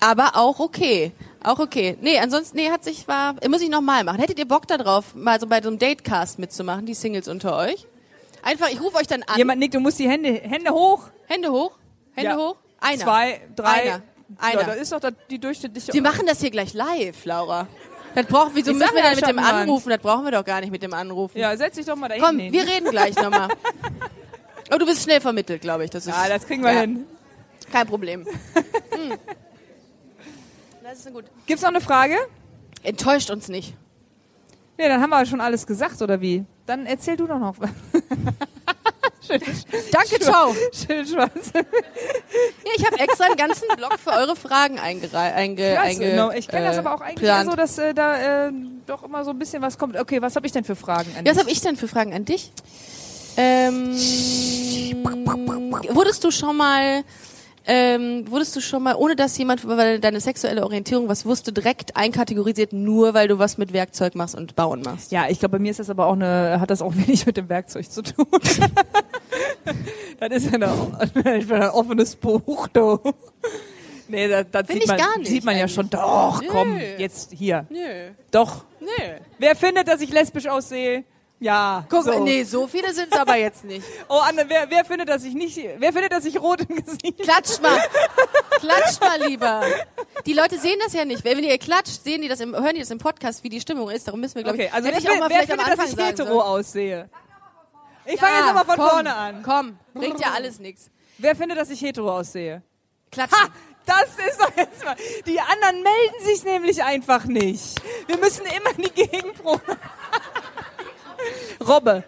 [0.00, 1.12] Aber auch okay.
[1.42, 1.96] Auch okay.
[2.00, 4.20] Nee, ansonsten, nee, hat sich, war, muss ich nochmal machen.
[4.20, 7.86] Hättet ihr Bock darauf, mal so bei so einem Datecast mitzumachen, die Singles unter euch?
[8.42, 9.36] Einfach, ich rufe euch dann an.
[9.36, 11.08] Jemand nickt, du musst die Hände, Hände hoch.
[11.26, 11.72] Hände hoch.
[12.14, 12.36] Hände Ja.
[12.36, 12.56] hoch.
[12.80, 13.02] Einer.
[13.04, 13.66] Zwei, drei.
[13.82, 14.02] Einer.
[14.38, 14.60] Einer.
[14.60, 15.92] Ja, das ist doch die durchschnittliche.
[15.92, 17.66] Wir machen das hier gleich live, Laura.
[18.14, 19.62] Das brauchen, wieso Ich müssen sag wir ja, dann mit dem Schattenwand.
[19.62, 19.90] anrufen?
[19.90, 21.38] Das brauchen wir doch gar nicht mit dem Anrufen.
[21.38, 22.22] ja, setz dich doch mal dahin.
[22.22, 22.52] Komm, hin.
[22.52, 23.48] wir reden gleich nochmal.
[24.72, 25.90] Oh, du bist schnell vermittelt, glaube ich.
[25.90, 27.06] Das ist, Ja, das kriegen wir ja, hin.
[27.72, 28.26] Kein Problem.
[28.90, 29.16] Hm.
[30.82, 31.26] Das ist gut.
[31.46, 32.16] Gibt's noch eine Frage?
[32.82, 33.74] Enttäuscht uns nicht.
[34.78, 36.44] Nee, dann haben wir schon alles gesagt, oder wie?
[36.66, 37.70] Dann erzähl du doch noch was.
[39.90, 40.54] Danke, ciao.
[40.72, 41.50] Schön schwarz.
[41.52, 41.60] Ja,
[42.76, 46.30] ich habe extra einen ganzen Block für eure Fragen eingerei- einge, einge genau.
[46.30, 48.52] Ich kenne das äh, aber auch eigentlich so, dass äh, da äh,
[48.86, 49.98] doch immer so ein bisschen was kommt.
[49.98, 51.40] Okay, was habe ich denn für Fragen an Ja, Was dich?
[51.40, 52.52] habe ich denn für Fragen an dich?
[53.36, 53.92] Ähm,
[55.90, 57.02] wurdest du schon mal,
[57.70, 61.96] ähm, wurdest du schon mal, ohne dass jemand über deine sexuelle Orientierung was wusste, direkt
[61.96, 65.12] einkategorisiert, nur weil du was mit Werkzeug machst und Bauen machst?
[65.12, 67.36] Ja, ich glaube, bei mir ist das aber auch eine, hat das auch wenig mit
[67.36, 68.26] dem Werkzeug zu tun.
[70.18, 70.58] das ist ja
[71.14, 72.98] bin ein offenes Buch, du.
[74.08, 75.74] Nee, das, das sieht, man, nicht sieht man ja eigentlich.
[75.74, 75.90] schon.
[75.90, 76.48] Doch, Nö.
[76.50, 77.66] komm, jetzt hier.
[77.68, 78.64] Nö, Doch.
[78.80, 78.86] nö.
[79.38, 81.04] Wer findet, dass ich lesbisch aussehe?
[81.40, 81.84] Ja.
[81.88, 82.24] Guck, so.
[82.24, 83.86] nee, so viele sind es aber jetzt nicht.
[84.08, 87.18] Oh, Anne, wer, wer findet, dass ich nicht, wer findet, dass ich rot im Gesicht?
[87.20, 87.78] Klatsch mal.
[88.58, 89.62] Klatsch mal lieber.
[90.24, 91.24] Die Leute sehen das ja nicht.
[91.24, 93.90] Wenn ihr klatscht, sehen die das im, hören die das im Podcast, wie die Stimmung
[93.90, 94.08] ist.
[94.08, 95.78] Darum müssen wir, glaube Okay, ich, also hätte wer, ich auch mal wer findet, dass
[95.78, 97.10] Anfang ich hetero aussehe?
[98.06, 99.42] Ich fange jetzt aber von komm, vorne an.
[99.42, 100.90] Komm, bringt ja alles nichts.
[101.18, 102.62] Wer findet, dass ich hetero aussehe?
[103.10, 103.38] Klatschen.
[103.38, 103.48] Ha!
[103.88, 104.96] Das ist doch jetzt mal.
[105.26, 107.80] Die anderen melden sich nämlich einfach nicht.
[108.06, 109.62] Wir müssen immer die Gegenprobe.
[111.66, 112.04] Robbe.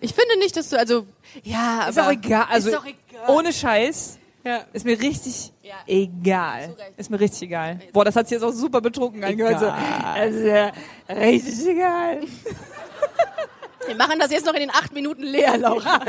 [0.00, 1.06] Ich finde nicht, dass du, also,
[1.42, 2.08] ja, Ist aber.
[2.08, 2.46] auch egal.
[2.50, 3.28] Also, ist doch egal.
[3.28, 4.18] ohne Scheiß.
[4.44, 4.60] Ja.
[4.74, 5.76] Ist mir richtig Ja.
[5.86, 6.76] egal.
[6.98, 7.78] Ist mir richtig egal.
[7.92, 9.58] Boah, das hat sich jetzt auch super betrunken angehört.
[9.58, 10.70] So, ja
[11.08, 12.20] richtig egal.
[13.86, 16.00] Wir machen das jetzt noch in den acht Minuten leer, Laura.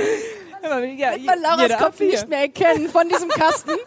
[0.63, 3.71] Ja, ja, Man Lauras Kopf nicht mehr erkennen von diesem Kasten.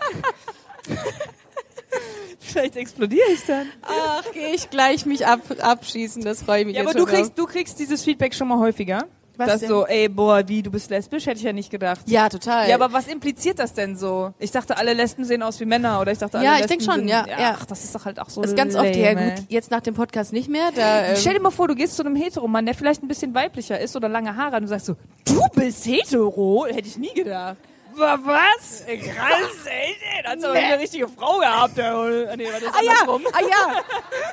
[2.39, 3.67] Vielleicht explodiere ich dann.
[3.83, 7.07] Ach, gehe ich gleich mich ab, abschießen, das freue ich mich Ja, jetzt aber du
[7.07, 9.07] kriegst, du kriegst dieses Feedback schon mal häufiger.
[9.39, 9.69] Was dass denn?
[9.69, 11.27] so, ey, boah, wie, du bist lesbisch?
[11.27, 12.01] Hätte ich ja nicht gedacht.
[12.07, 12.69] Ja, total.
[12.69, 14.35] Ja, aber was impliziert das denn so?
[14.41, 16.79] Ich dachte, alle Lesben sehen aus wie Männer oder ich dachte, alle Ja, ich Lesben
[16.79, 17.57] denk schon, sind, ja, ja.
[17.57, 19.71] Ach, das ist doch halt auch so das ist ganz oft, ja lame, gut, jetzt
[19.71, 20.71] nach dem Podcast nicht mehr.
[20.75, 23.33] Da, ähm, Stell dir mal vor, du gehst zu einem Hetero-Mann, der vielleicht ein bisschen
[23.33, 26.67] weiblicher ist oder lange Haare und du sagst so, du bist hetero?
[26.67, 27.59] Hätte ich nie gedacht.
[27.99, 28.85] Wa- Was?
[28.87, 31.79] Krass, ey, ey, da hat's aber eine richtige Frau gehabt.
[31.79, 32.95] Oder- nee, war das ah ja,
[33.33, 33.83] ah ja,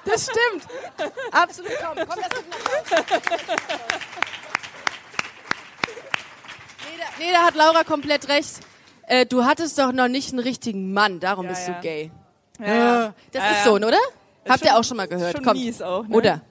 [0.06, 0.68] das stimmt.
[1.32, 2.46] Absolut, komm, komm, das ist
[6.86, 8.60] nee, da, nee, da hat Laura komplett recht.
[9.08, 11.74] Äh, du hattest doch noch nicht einen richtigen Mann, darum Ja, bist ja.
[11.76, 12.12] du gay.
[12.60, 13.14] Ja, ja.
[13.32, 13.64] Das Ja, ist ja.
[13.66, 13.98] so, oder?
[14.48, 15.36] Habt schon- ihr auch schon mal gehört?
[15.36, 15.60] schon Kommt.
[15.60, 16.16] mies auch, ne?
[16.16, 16.42] Oder?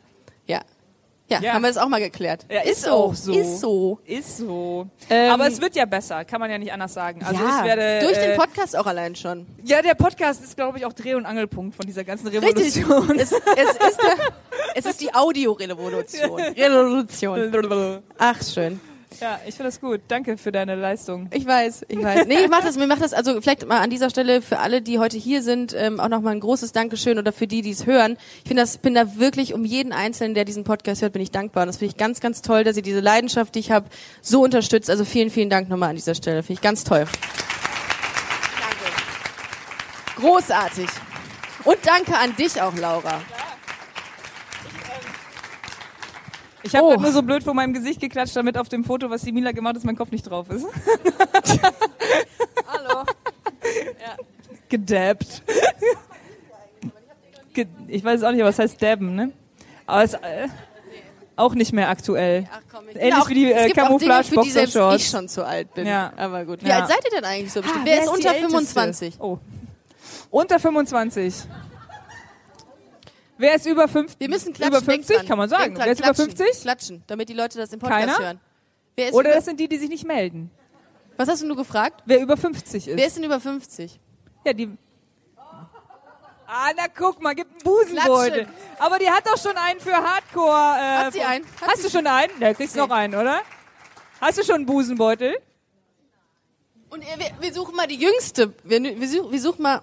[1.35, 1.41] Ja.
[1.41, 1.53] ja.
[1.55, 2.47] Haben wir das auch mal geklärt.
[2.51, 2.91] Ja, ist, so.
[2.91, 3.33] auch so.
[3.33, 3.99] Ist so.
[4.05, 4.87] Ist so.
[5.11, 7.23] Ähm, aber es wird ja besser, kann man ja nicht anders sagen.
[7.25, 9.47] Also ja, ich werde durch äh, den Podcast auch allein schon.
[9.65, 12.77] Ja, der Podcast ist, glaube ich, auch Dreh- und Angelpunkt von dieser ganzen Richtig.
[12.77, 13.19] Revolution.
[13.19, 14.17] Es, es, ist, der,
[14.75, 16.41] es ist die Audiorevolution.
[16.57, 18.03] Revolution.
[18.19, 18.81] Ach, schön.
[19.21, 20.01] Ja, ich finde das gut.
[20.09, 21.29] Danke für deine Leistung.
[21.33, 22.27] Ich weiß, ich weiß.
[22.27, 24.83] Nee, ich mach das, mir macht das, also vielleicht mal an dieser Stelle für alle,
[24.83, 27.87] die heute hier sind, ähm, auch nochmal ein großes Dankeschön oder für die, die es
[27.87, 28.17] hören.
[28.43, 31.31] Ich finde das, bin da wirklich um jeden Einzelnen, der diesen Podcast hört, bin ich
[31.31, 31.63] dankbar.
[31.63, 33.87] Und das finde ich ganz, ganz toll, dass ihr diese Leidenschaft, die ich habe,
[34.21, 34.91] so unterstützt.
[34.91, 36.43] Also vielen, vielen Dank nochmal an dieser Stelle.
[36.43, 37.07] Finde ich ganz toll.
[38.61, 40.27] Danke.
[40.27, 40.89] Großartig.
[41.65, 43.23] Und danke an dich auch, Laura.
[46.65, 46.97] Ich habe Oh.
[46.97, 49.77] nur so blöd vor meinem Gesicht geklatscht, damit auf dem Foto, was die Mila gemacht
[49.77, 50.67] hat, mein Kopf nicht drauf ist.
[52.67, 53.05] Hallo.
[54.69, 55.43] Gedabbt.
[57.53, 59.31] Ge ich weiß auch nicht, was heißt dabben, ne?
[59.87, 60.49] Aber es ist äh,
[61.37, 62.49] auch nicht mehr aktuell.
[62.53, 65.03] Ach komm, ich Ähnlich wie die, äh, es auch Dinge, für die selbst Camouflage-Boxershorts.
[65.05, 65.87] ich schon zu alt bin.
[65.87, 66.13] Ja.
[66.17, 66.65] Aber gut.
[66.65, 66.81] Wie Ja.
[66.81, 67.83] alt seid ihr denn eigentlich so bestimmt?
[67.83, 68.49] Ah, Wer ist die unter Älteste?
[68.51, 69.15] 25?
[69.21, 69.39] Oh.
[70.31, 71.35] Unter 25.
[73.37, 74.21] Wer ist über 50?
[74.21, 74.77] Wir müssen klatschen.
[74.77, 75.27] Über denk 50 dran.
[75.27, 75.77] kann man sagen.
[75.77, 76.63] Wer ist über klatschen, 50?
[76.63, 78.19] Klatschen, damit die Leute das im Podcast Keiner?
[78.19, 78.41] hören.
[79.13, 80.51] Oder das sind die, die sich nicht melden.
[81.17, 82.03] was hast du nur gefragt?
[82.07, 82.97] Wer über 50 ist.
[82.97, 83.99] Wer ist denn über 50?
[84.45, 84.71] Ja, die.
[86.47, 88.45] Ah, na guck mal, gibt einen Busenbeutel.
[88.45, 88.55] Klatschen.
[88.79, 90.51] Aber die hat doch schon einen für Hardcore.
[90.53, 91.45] Äh, Hat sie einen?
[91.61, 92.33] Hat Hast du schon einen?
[92.41, 93.41] Ja, kriegst noch einen, oder?
[94.21, 95.37] Hast du schon einen Busenbeutel?
[96.91, 98.55] Und äh, wir, wir suchen mal die Jüngste.
[98.63, 99.83] Wir, wir, such, wir suchen mal.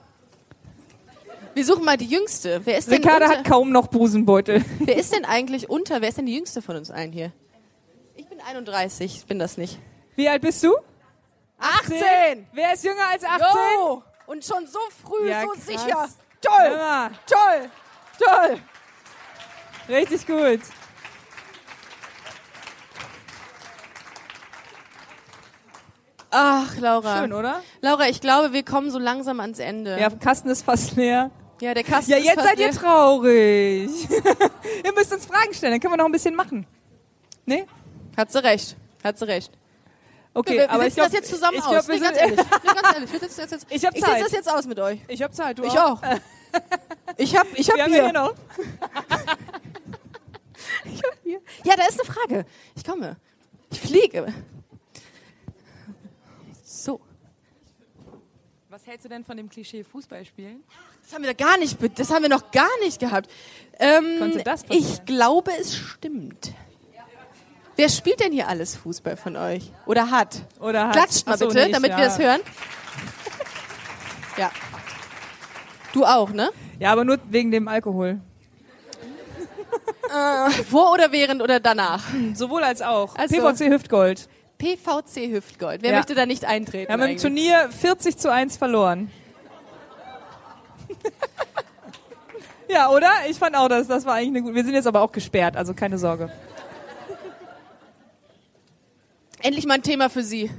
[1.54, 2.62] Wir suchen mal die Jüngste.
[2.66, 4.64] Wer ist denn Ricarda unter, hat kaum noch Busenbeutel.
[4.80, 6.02] Wer ist denn eigentlich unter?
[6.02, 7.32] Wer ist denn die Jüngste von uns allen hier?
[8.16, 9.80] Ich bin 31, ich bin das nicht.
[10.16, 10.76] Wie alt bist du?
[11.60, 12.48] 18!
[12.54, 13.48] Wer ist jünger als 18?
[13.76, 14.04] Jo!
[14.28, 15.66] Und schon so früh, Ja, so krass.
[15.66, 16.10] sicher.
[16.42, 16.72] Toll!
[16.76, 17.70] Ja, Toll!
[18.20, 18.58] Toll!
[19.90, 20.62] richtig gut.
[26.30, 27.20] Ach, Laura.
[27.20, 27.62] Schön, oder?
[27.82, 30.00] Laura, ich glaube, wir kommen so langsam ans Ende.
[30.00, 31.30] Ja, Kasten ist fast leer.
[31.62, 33.90] Ja, der Kasten Ja, jetzt seid ihr traurig.
[34.84, 36.66] ihr müsst uns Fragen stellen, dann können wir noch ein bisschen machen.
[37.46, 37.66] Nee?
[38.18, 38.76] Hat sie recht.
[39.04, 39.52] Hat sie recht.
[40.34, 41.70] Okay, wir, wir aber ich sitzen glaub, das jetzt zusammen ich aus.
[41.70, 42.40] glaub, wir nee, sind, ganz ehrlich.
[42.40, 43.12] Nee, ganz ehrlich.
[43.12, 44.26] Wir sitzen das jetzt, Ich hab ich sitze Zeit.
[44.26, 45.00] das jetzt aus mit euch.
[45.08, 46.02] Ich hab Zeit, du Ich auch.
[47.18, 47.98] Ich hab, ich hab Wir haben Bier.
[48.00, 48.36] ja hier noch.
[51.64, 52.46] Ja, da ist eine Frage.
[52.76, 53.16] Ich komme.
[53.72, 54.34] Ich fliege.
[56.64, 57.00] So.
[58.70, 60.62] Was hältst du denn von dem Klischee Fußballspielen?
[61.04, 63.30] Das haben wir da gar nicht, das haben wir noch gar nicht gehabt.
[63.80, 66.54] Ähm, ich glaube, es stimmt.
[67.76, 69.72] Wer spielt denn hier alles Fußball von euch?
[69.88, 70.42] Oder hat?
[70.60, 70.94] Oder hat?
[70.94, 71.98] Klatscht mal so, bitte, nicht, damit ja.
[71.98, 72.42] wir das hören.
[74.38, 74.50] Ja.
[75.94, 76.52] Du auch, ne?
[76.80, 78.22] Ja, aber nur wegen dem Alkohol.
[80.70, 82.04] Vor oder während oder danach?
[82.34, 83.16] Sowohl als auch.
[83.16, 84.28] Also- PVC Hüftgold.
[84.58, 85.82] PVC Hüftgold.
[85.82, 85.98] Wer Ja.
[85.98, 86.88] möchte da nicht eintreten?
[86.90, 87.22] Wir haben im eigentlich?
[87.22, 89.12] Turnier 40 zu 1 verloren.
[92.70, 93.12] ja, oder?
[93.30, 94.56] Ich fand auch, dass das war eigentlich eine gute.
[94.56, 96.32] Wir sind jetzt aber auch gesperrt, also keine Sorge.
[99.42, 100.52] Endlich mal ein Thema für Sie.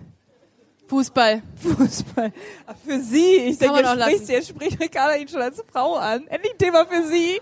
[0.93, 1.43] Fußball.
[1.57, 2.32] Fußball.
[2.66, 3.36] Ach, Für Sie.
[3.36, 6.26] Ich Kann denke, jetzt spricht, jetzt spricht Ricarda ihn schon als Frau an.
[6.26, 7.40] Endlich ein Thema für Sie.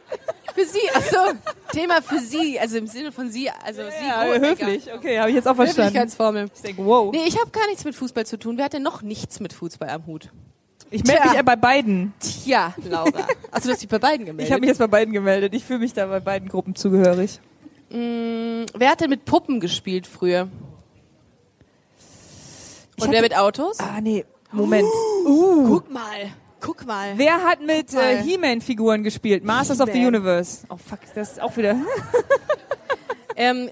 [0.54, 1.32] Für Sie, achso.
[1.72, 4.06] Thema für Sie, also im Sinne von Sie, also Sie.
[4.06, 4.92] Ja, oh, höflich.
[4.94, 5.88] Okay, habe ich jetzt auch verstanden.
[5.88, 6.48] Höflichkeitsformel.
[6.54, 7.12] Ich denke, wow.
[7.12, 8.56] Nee, ich habe gar nichts mit Fußball zu tun.
[8.56, 10.30] Wer hat denn noch nichts mit Fußball am Hut?
[10.90, 12.12] Ich melde mich ja bei beiden.
[12.20, 13.26] Tja, Laura.
[13.50, 14.46] Also du hast dich bei beiden gemeldet.
[14.48, 15.54] Ich habe mich jetzt bei beiden gemeldet.
[15.54, 17.40] Ich fühle mich da bei beiden Gruppen zugehörig.
[17.90, 20.42] Mm, wer hat denn mit Puppen gespielt früher?
[22.96, 23.78] Und hatte- wer mit Autos?
[23.78, 24.24] Ah, nee.
[24.52, 24.88] Moment.
[25.24, 26.30] Guck mal.
[26.60, 27.12] Guck mal.
[27.16, 29.44] Wer hat mit äh, He-Man-Figuren gespielt?
[29.44, 30.04] Masters of the.
[30.04, 30.66] Universe.
[30.68, 31.76] Oh fuck, das ist auch wieder.
[33.36, 33.70] Ähm, äh,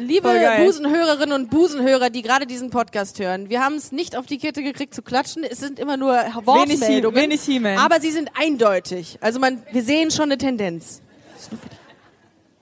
[0.00, 0.28] liebe.
[0.58, 4.62] Busenhörerinnen und Busenhörer, die gerade diesen Podcast hören, wir haben es nicht auf die Kette
[4.62, 5.44] gekriegt zu klatschen.
[5.44, 6.14] Es sind immer nur
[6.44, 7.20] Wortmeldungen.
[7.20, 7.78] wenig He-Man.
[7.78, 9.18] Aber sie sind eindeutig.
[9.20, 11.02] Also man, wir sehen schon eine Tendenz.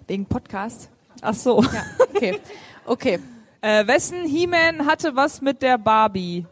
[0.07, 0.89] Wegen Podcast.
[1.23, 1.63] Ach so.
[1.63, 2.41] Ja, okay.
[2.85, 3.19] Okay.
[3.65, 6.45] Äh, wessen He-Man hatte was mit der Barbie?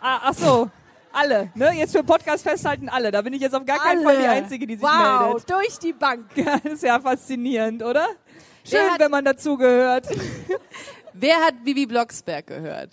[0.00, 0.70] Ah, ach so.
[1.12, 1.72] Alle, ne?
[1.72, 3.10] Jetzt für Podcast festhalten alle.
[3.10, 5.50] Da bin ich jetzt auf gar keinen Fall die Einzige, die sich wow, meldet.
[5.50, 6.24] durch die Bank.
[6.34, 8.06] Ja, das ist ja faszinierend, oder?
[8.68, 10.06] Schön, Wer hat- wenn man dazugehört.
[11.14, 12.90] Wer hat Bibi Blocksberg gehört?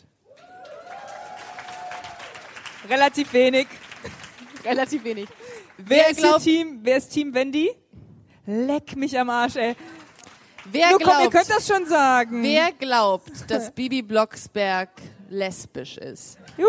[2.90, 3.68] Relativ wenig.
[4.64, 5.28] Relativ wenig.
[5.78, 7.72] Wer, ist hier glaubt- Team, wer ist Team Wendy?
[8.46, 9.76] Leck mich am Arsch, ey.
[10.66, 12.42] Wer Nur komm, ihr glaubt, könnt das schon sagen.
[12.42, 14.90] wer glaubt, dass Bibi Blocksberg
[15.30, 16.38] lesbisch ist?
[16.58, 16.68] Juhu.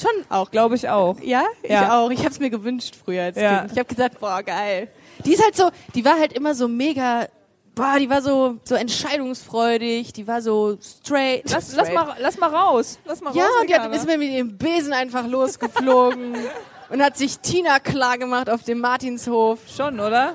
[0.00, 0.50] Schon auch.
[0.50, 1.18] Glaube ich auch.
[1.20, 1.98] Ja, ich Ja.
[2.00, 2.10] auch.
[2.10, 3.60] Ich habe es mir gewünscht früher als Ja.
[3.60, 3.72] Kind.
[3.72, 4.88] Ich habe gesagt, boah, geil.
[5.24, 7.26] Die ist halt so, die war halt immer so mega,
[7.74, 11.42] boah, die war so so entscheidungsfreudig, die war so straight.
[11.50, 11.94] Lass, lass, straight.
[12.06, 12.98] mal, lass mal raus.
[13.04, 13.52] Lass mal Ja, raus.
[13.60, 16.34] und die hat, ist mir mit ihrem Besen einfach losgeflogen
[16.90, 20.34] und hat sich Tina klar gemacht auf dem Martinshof Schon, oder?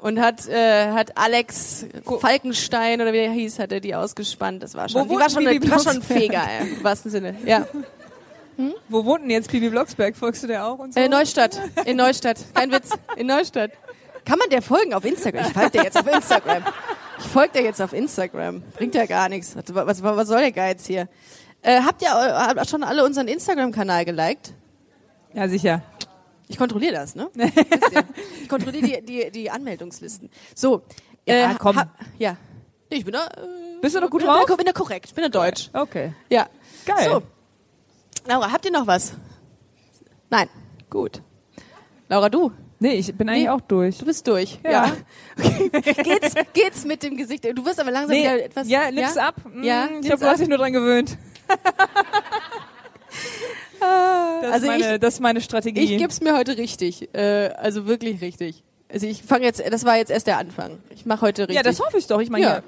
[0.00, 1.86] und hat äh, hat Alex
[2.20, 4.62] Falkenstein oder wie der hieß, hat er die ausgespannt.
[4.62, 6.02] Das war schon, Wo die war schon, eine, die war schon?
[6.02, 7.34] Feger, im wahrsten Sinne.
[7.44, 7.66] Ja.
[8.88, 10.16] Wo wohnt denn jetzt Bibi Blocksberg?
[10.16, 11.00] Folgst du der auch und so?
[11.00, 11.60] Äh, Neustadt.
[11.84, 12.38] In Neustadt.
[12.54, 12.90] Kein Witz.
[13.16, 13.70] In Neustadt.
[14.24, 15.46] Kann man der folgen auf Instagram?
[15.46, 16.62] Ich folge der jetzt auf Instagram.
[17.20, 18.62] Ich folge der jetzt auf Instagram.
[18.76, 19.56] Bringt ja gar nichts.
[19.56, 21.08] Was, was, was soll der Geiz hier?
[21.62, 24.52] Äh, habt ihr äh, habt schon alle unseren Instagram-Kanal geliked?
[25.34, 25.82] ja, sicher.
[26.48, 27.28] Ich kontrolliere das, ne?
[28.42, 30.30] Ich kontrolliere die, die, die Anmeldungslisten.
[30.54, 30.82] So.
[31.26, 31.80] äh, Ja, komm.
[32.18, 32.36] ja.
[32.90, 33.26] Nee, Ich bin da.
[33.26, 34.46] Äh, Bist du noch gut bin, drauf?
[34.46, 35.14] Bin, bin da korrekt.
[35.14, 35.68] Bin da deutsch.
[35.74, 36.12] Okay.
[36.30, 36.46] Ja.
[36.86, 37.04] Geil.
[37.10, 37.22] So.
[38.28, 39.12] Laura, habt ihr noch was?
[40.30, 40.48] Nein.
[40.90, 41.22] Gut.
[42.08, 42.52] Laura, du?
[42.80, 43.48] Nee, ich bin eigentlich Nee.
[43.48, 43.98] auch durch.
[43.98, 44.58] Du bist durch.
[44.62, 44.92] Ja.
[45.36, 45.70] Okay.
[46.02, 47.44] geht's, geht's mit dem Gesicht?
[47.44, 48.68] Du wirst aber langsam Nee, wieder etwas.
[48.68, 49.34] ja, Lips ab.
[49.52, 51.16] Mm, Ja, ich habe hast dich nur dran gewöhnt.
[53.80, 55.80] Das, Also ist meine, ich- das ist meine Strategie.
[55.94, 57.14] Ich geb's mir heute richtig.
[57.14, 58.64] Äh, also wirklich richtig.
[58.92, 60.78] Also ich fange jetzt, das war jetzt erst der Anfang.
[60.90, 61.56] Ich mache heute richtig.
[61.56, 62.20] ja, das hoffe ich doch.
[62.20, 62.62] Ich meine, Ja.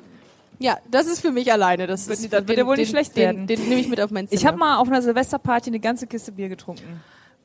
[0.61, 1.87] Ja, das ist für mich alleine.
[1.87, 3.47] Das, Wird ist, das wird ja wohl nicht schlecht den, werden.
[3.47, 4.41] Den, den nehme ich mit auf mein Zimmer.
[4.41, 7.01] ich habe mal auf einer Silvesterparty eine ganze Kiste Bier getrunken.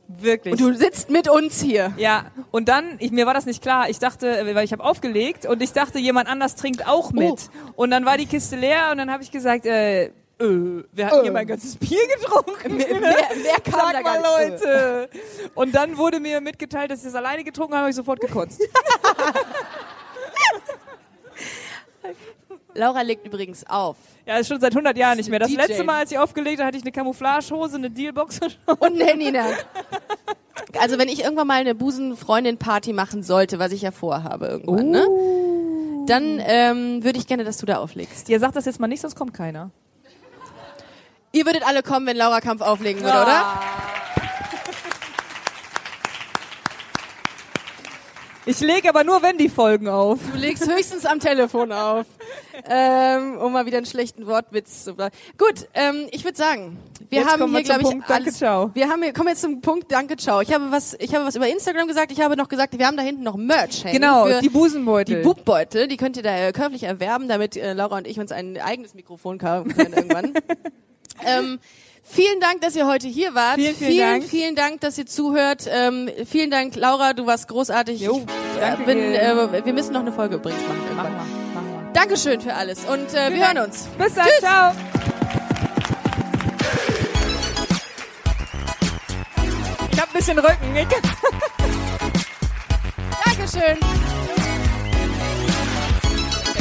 [0.08, 0.52] Wirklich.
[0.52, 1.94] Und du sitzt mit uns hier.
[1.98, 3.90] ja, und dann, ich, mir war das nicht klar.
[3.90, 7.32] Ich dachte, äh, weil ich habe aufgelegt und ich dachte, jemand anders trinkt auch mit.
[7.32, 7.72] Oh.
[7.78, 11.24] Und dann war die Kiste leer und dann habe ich gesagt, äh, äh, wir hatten
[11.24, 12.78] hier mein ganzes Bier getrunken.
[12.78, 14.64] Wer, wer kam Sag da mal, nicht?
[14.64, 15.10] Leute.
[15.56, 18.62] Und dann wurde mir mitgeteilt, dass ich das alleine getrunken habe, habe ich sofort gekotzt.
[22.76, 23.96] Laura legt übrigens auf.
[24.26, 25.40] Ja, ist schon seit 100 Jahren nicht mehr.
[25.40, 25.56] Das DJ.
[25.56, 29.08] letzte Mal, als ich aufgelegt habe, hatte ich eine Camouflagehose, eine Dealbox und Und ein
[29.08, 29.34] Handy.
[30.80, 35.08] Also wenn ich irgendwann mal eine Busenfreundin-Party machen sollte, was ich ja vorhabe irgendwann, ne?
[36.08, 38.30] Dann ähm, würde ich gerne, dass du da auflegst.
[38.30, 39.72] Ihr sagt das jetzt mal nicht, sonst kommt keiner.
[41.32, 43.60] Ihr würdet alle kommen, wenn Laura Kampf auflegen würde, oder?
[48.48, 50.20] Ich lege aber nur, wenn die Folgen auf.
[50.32, 52.06] Du legst höchstens am Telefon auf,
[52.70, 55.16] ähm, um mal wieder einen schlechten Wortwitz zu bleiben.
[55.38, 56.78] Gut, ähm, ich würde sagen,
[57.10, 58.10] wir Jetzt haben hier, glaube ich, Punkt.
[58.10, 58.38] Danke, alles.
[58.38, 58.70] ciao.
[58.76, 59.92] Wir haben hier, kommen jetzt zum Punkt.
[59.92, 60.42] Danke, ciao.
[60.42, 62.12] Ich habe was, ich habe was über Instagram gesagt.
[62.12, 63.96] Ich habe noch gesagt, wir haben da hinten noch Merch hängen.
[63.96, 65.18] Genau, die Busenbeutel.
[65.18, 68.32] Die Bubbeutel, die könnt ihr da äh, käuflich erwerben, damit äh, Laura und ich uns
[68.32, 70.34] ein eigenes Mikrofon kaufen können irgendwann.
[71.26, 71.60] ähm,
[72.06, 73.56] vielen Dank, dass ihr heute hier wart.
[73.56, 74.24] Vielen, vielen vielen, Dank.
[74.24, 75.66] vielen Dank, dass ihr zuhört.
[75.70, 78.00] Ähm, vielen Dank, Laura, du warst großartig.
[78.00, 78.24] Jo,
[78.56, 80.96] ich, danke bin, äh, wir müssen noch eine Folge übrigens machen.
[80.96, 81.18] Machen wir,
[81.54, 81.94] machen wir.
[81.94, 83.88] Dankeschön für alles und äh, wir hören uns.
[83.98, 84.74] Bis dann, ciao.
[89.92, 90.76] Ich hab ein bisschen Rücken.
[93.26, 93.78] Dankeschön.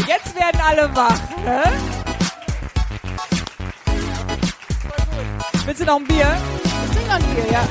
[0.06, 1.18] Jetzt werden alle wach.
[1.44, 1.93] Hä?
[5.66, 6.36] Willst du noch ein Bier?
[6.62, 7.66] Ich trinke noch ein Bier, ja.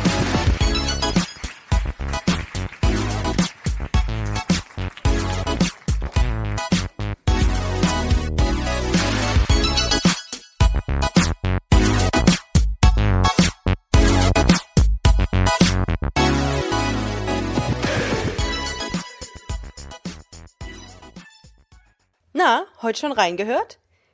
[22.33, 23.77] Na, heute schon reingehört?